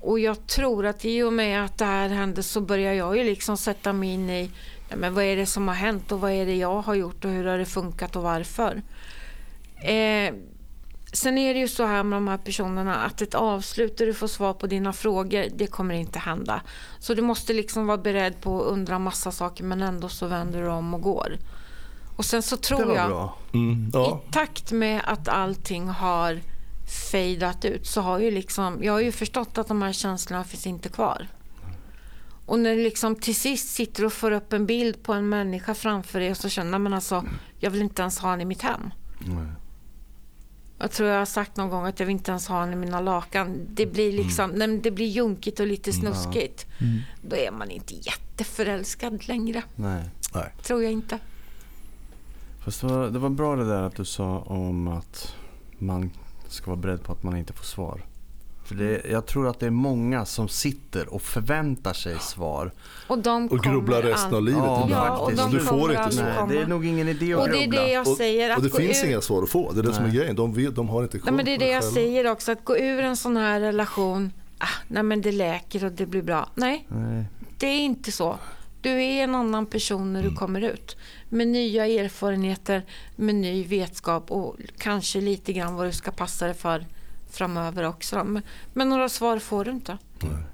[0.00, 3.24] Och jag tror att i och med att det här hände så börjar jag ju
[3.24, 4.50] liksom sätta mig in i
[4.88, 7.24] ja, men vad är det som har hänt och vad är det jag har gjort
[7.24, 8.82] och hur har det funkat och varför.
[9.84, 10.34] Eh,
[11.14, 14.14] sen är det ju så här med de här personerna att ett avslut där du
[14.14, 16.62] får svar på dina frågor, det kommer inte hända.
[16.98, 20.62] Så du måste liksom vara beredd på att undra massa saker men ändå så vänder
[20.62, 21.38] du om och går.
[22.16, 24.22] Och sen så tror jag, mm, ja.
[24.28, 26.40] i takt med att allting har
[27.10, 30.66] fejdat ut så har ju liksom, jag har ju förstått att de här känslorna finns
[30.66, 31.28] inte kvar.
[32.46, 35.74] Och när du liksom till sist sitter och får upp en bild på en människa
[35.74, 37.24] framför dig och så känner man alltså,
[37.58, 38.90] jag vill inte ens ha honom i mitt hem.
[39.18, 39.46] Nej.
[40.78, 42.76] Jag tror jag har sagt någon gång att jag vill inte ens ha honom i
[42.76, 43.66] mina lakan.
[43.70, 44.26] Det blir mm.
[44.26, 44.82] liksom, mm.
[44.82, 46.66] det blir junkigt och lite snuskigt.
[46.80, 47.00] Mm.
[47.22, 49.62] Då är man inte jätteförälskad längre.
[49.74, 50.04] Nej.
[50.62, 51.18] Tror jag inte.
[52.64, 55.34] Fast det var, det var bra det där att du sa om att
[55.78, 56.10] man
[56.48, 58.00] ska vara beredd på att man inte får svar.
[58.64, 62.72] För det, jag tror att det är många som sitter och förväntar sig svar.
[63.06, 64.62] Och, de och grubblar resten av livet.
[64.64, 66.48] Ja, ja, och de du får inte svar.
[66.48, 68.50] det är nog ingen idé att och det är det jag säger.
[68.50, 69.08] Och, och det finns ur...
[69.08, 69.72] inga svar att få.
[69.72, 70.36] Det är det som är grejen.
[70.36, 71.94] De, vet, de har inte koll men Det är det jag själva.
[71.94, 72.52] säger också.
[72.52, 74.32] Att gå ur en sån här relation.
[74.58, 76.48] Ah, nej men det läker och det blir bra.
[76.54, 77.24] Nej, nej.
[77.58, 78.38] det är inte så.
[78.80, 80.36] Du är en annan person när du mm.
[80.36, 80.96] kommer ut.
[81.28, 82.82] Med nya erfarenheter,
[83.16, 86.86] med ny vetskap och kanske lite grann vad du ska passa dig för
[87.34, 88.24] framöver också.
[88.24, 88.42] Men,
[88.72, 89.98] men några svar får du inte.
[90.20, 90.44] Nej.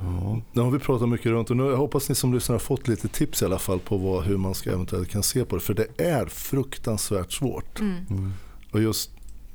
[0.00, 2.60] Ja, nu har vi pratat mycket runt och nu, jag hoppas ni som lyssnar har
[2.60, 5.56] fått lite tips i alla fall på vad, hur man ska eventuellt kan se på
[5.56, 5.62] det.
[5.62, 7.80] För det är fruktansvärt svårt.
[7.80, 8.06] Mm.
[8.10, 8.32] Mm.
[8.72, 9.10] Och just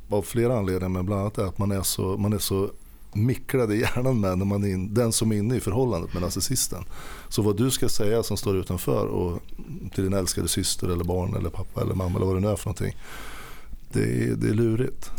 [0.10, 2.70] av flera anledningar, men bland annat är att man är så, man är så
[3.16, 6.22] micklad i hjärnan med när man är in, den som är inne i förhållandet med
[6.22, 6.84] narcissisten.
[7.30, 9.40] Så vad du ska säga som står utanför och
[9.96, 12.56] till din älskade syster eller barn eller pappa eller mamma eller vad det nu är
[12.56, 12.98] för någonting.
[13.94, 15.12] Det är, det är lurigt.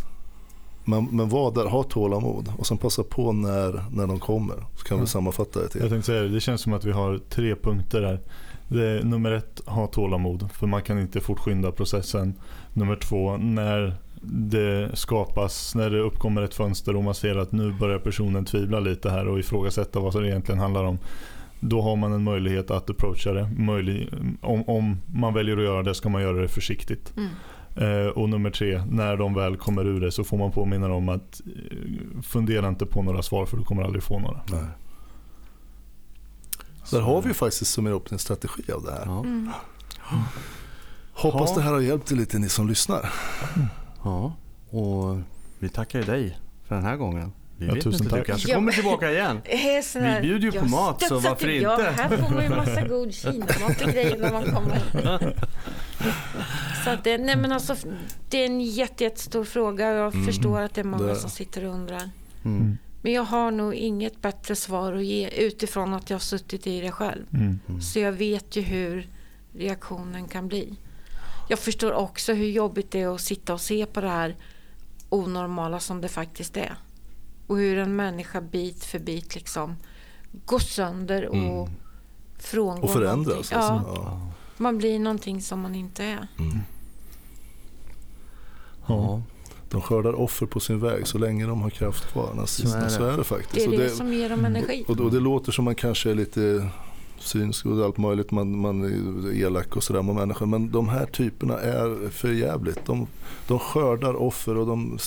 [0.85, 4.57] Men, men var där, ha tålamod och sen passa på när, när de kommer.
[4.77, 5.03] Så kan ja.
[5.03, 5.81] vi sammanfatta det till.
[5.81, 8.21] Jag tänkte säga det, det känns som att vi har tre punkter där.
[8.69, 10.49] Det nummer ett, ha tålamod.
[10.53, 12.35] För man kan inte fortskynda processen.
[12.73, 13.97] Nummer två, när
[14.29, 18.81] det skapas, när det uppkommer ett fönster och man ser att nu börjar personen tvivla
[18.81, 20.99] lite här och ifrågasätta vad det egentligen handlar om.
[21.61, 23.51] Då har man en möjlighet att approacha det.
[23.59, 27.13] Möjlig, om, om man väljer att göra det ska man göra det försiktigt.
[27.17, 27.31] Mm.
[27.77, 31.09] Eh, och nummer tre, när de väl kommer ur det så får man påminna dem
[31.09, 34.41] att eh, fundera inte på några svar för du kommer aldrig få några.
[34.53, 34.65] Nej.
[36.91, 39.03] Där har vi faktiskt summerat upp en strategi av det här.
[39.05, 39.21] Ja.
[39.21, 39.51] Mm.
[41.13, 43.13] Hoppas det här har hjälpt er lite ni som lyssnar.
[44.07, 44.19] Mm.
[44.21, 44.33] Ja,
[44.79, 45.19] och
[45.59, 47.33] vi tackar dig för den här gången.
[47.59, 48.27] Vi ja, vet tusen inte, tack.
[48.27, 49.41] du kanske kommer tillbaka igen.
[49.95, 51.63] Vi bjuder ju på mat så varför inte?
[51.63, 54.81] Ja, här får man ju massa god kinamat och grejer när man kommer.
[56.85, 57.77] Så det, nej men alltså,
[58.29, 60.27] det är en jätte, jättestor fråga och jag mm.
[60.27, 62.11] förstår att det är många som sitter och undrar.
[62.45, 62.79] Mm.
[63.03, 66.81] Men jag har nog inget bättre svar att ge utifrån att jag har suttit i
[66.81, 67.25] det själv.
[67.33, 67.81] Mm.
[67.81, 69.09] Så jag vet ju hur
[69.53, 70.77] reaktionen kan bli
[71.49, 74.37] jag förstår också hur jobbigt det är att sitta och se på det här
[75.09, 76.77] onormala som det faktiskt är.
[77.47, 79.77] Och hur en människa bit för bit liksom
[80.45, 81.71] gå sönder och Mm.
[82.39, 83.37] frångå Och förändras.
[83.37, 83.55] Alltså.
[83.57, 84.21] Ja, Ja.
[84.57, 86.29] man blir någonting som man inte är.
[86.39, 86.59] Mm.
[88.87, 89.23] Ja.
[89.71, 92.47] De skördar offer på sin väg så länge de har kraft kvar.
[92.47, 93.17] Så Så är är det.
[93.17, 93.55] det, faktiskt.
[93.55, 94.85] Det är Och det som ger dem energi.
[94.89, 96.69] Och, och det låter som man kanske är lite
[97.19, 100.47] synsk och allt möjligt, man, man är elak och sådär mot människor.
[100.47, 102.85] Men de här typerna är för jävligt.
[102.87, 103.07] De,
[103.49, 104.99] de skördar offer och de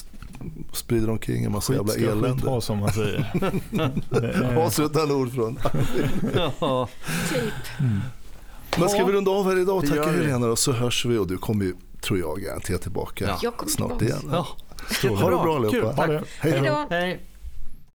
[0.73, 2.49] sprider omkring en massa jävla ska skit elände.
[2.49, 3.25] ha som man säger.
[4.57, 5.59] Avslutande ord från.
[6.59, 6.89] Ja.
[7.29, 7.53] Typ.
[8.79, 9.87] Men ska vi runda av här idag?
[9.87, 10.11] Tacka.
[10.11, 13.53] Helena och så hörs vi och du kommer ju, tror jag, garanterat tillbaka Ja.
[13.67, 14.05] Snart tillbaka.
[14.05, 14.29] igen.
[14.31, 14.47] Ja.
[15.09, 16.01] Ha det bra allihopa.
[16.01, 16.21] Hej då.
[16.39, 16.85] Hej då.
[16.89, 17.19] Hej.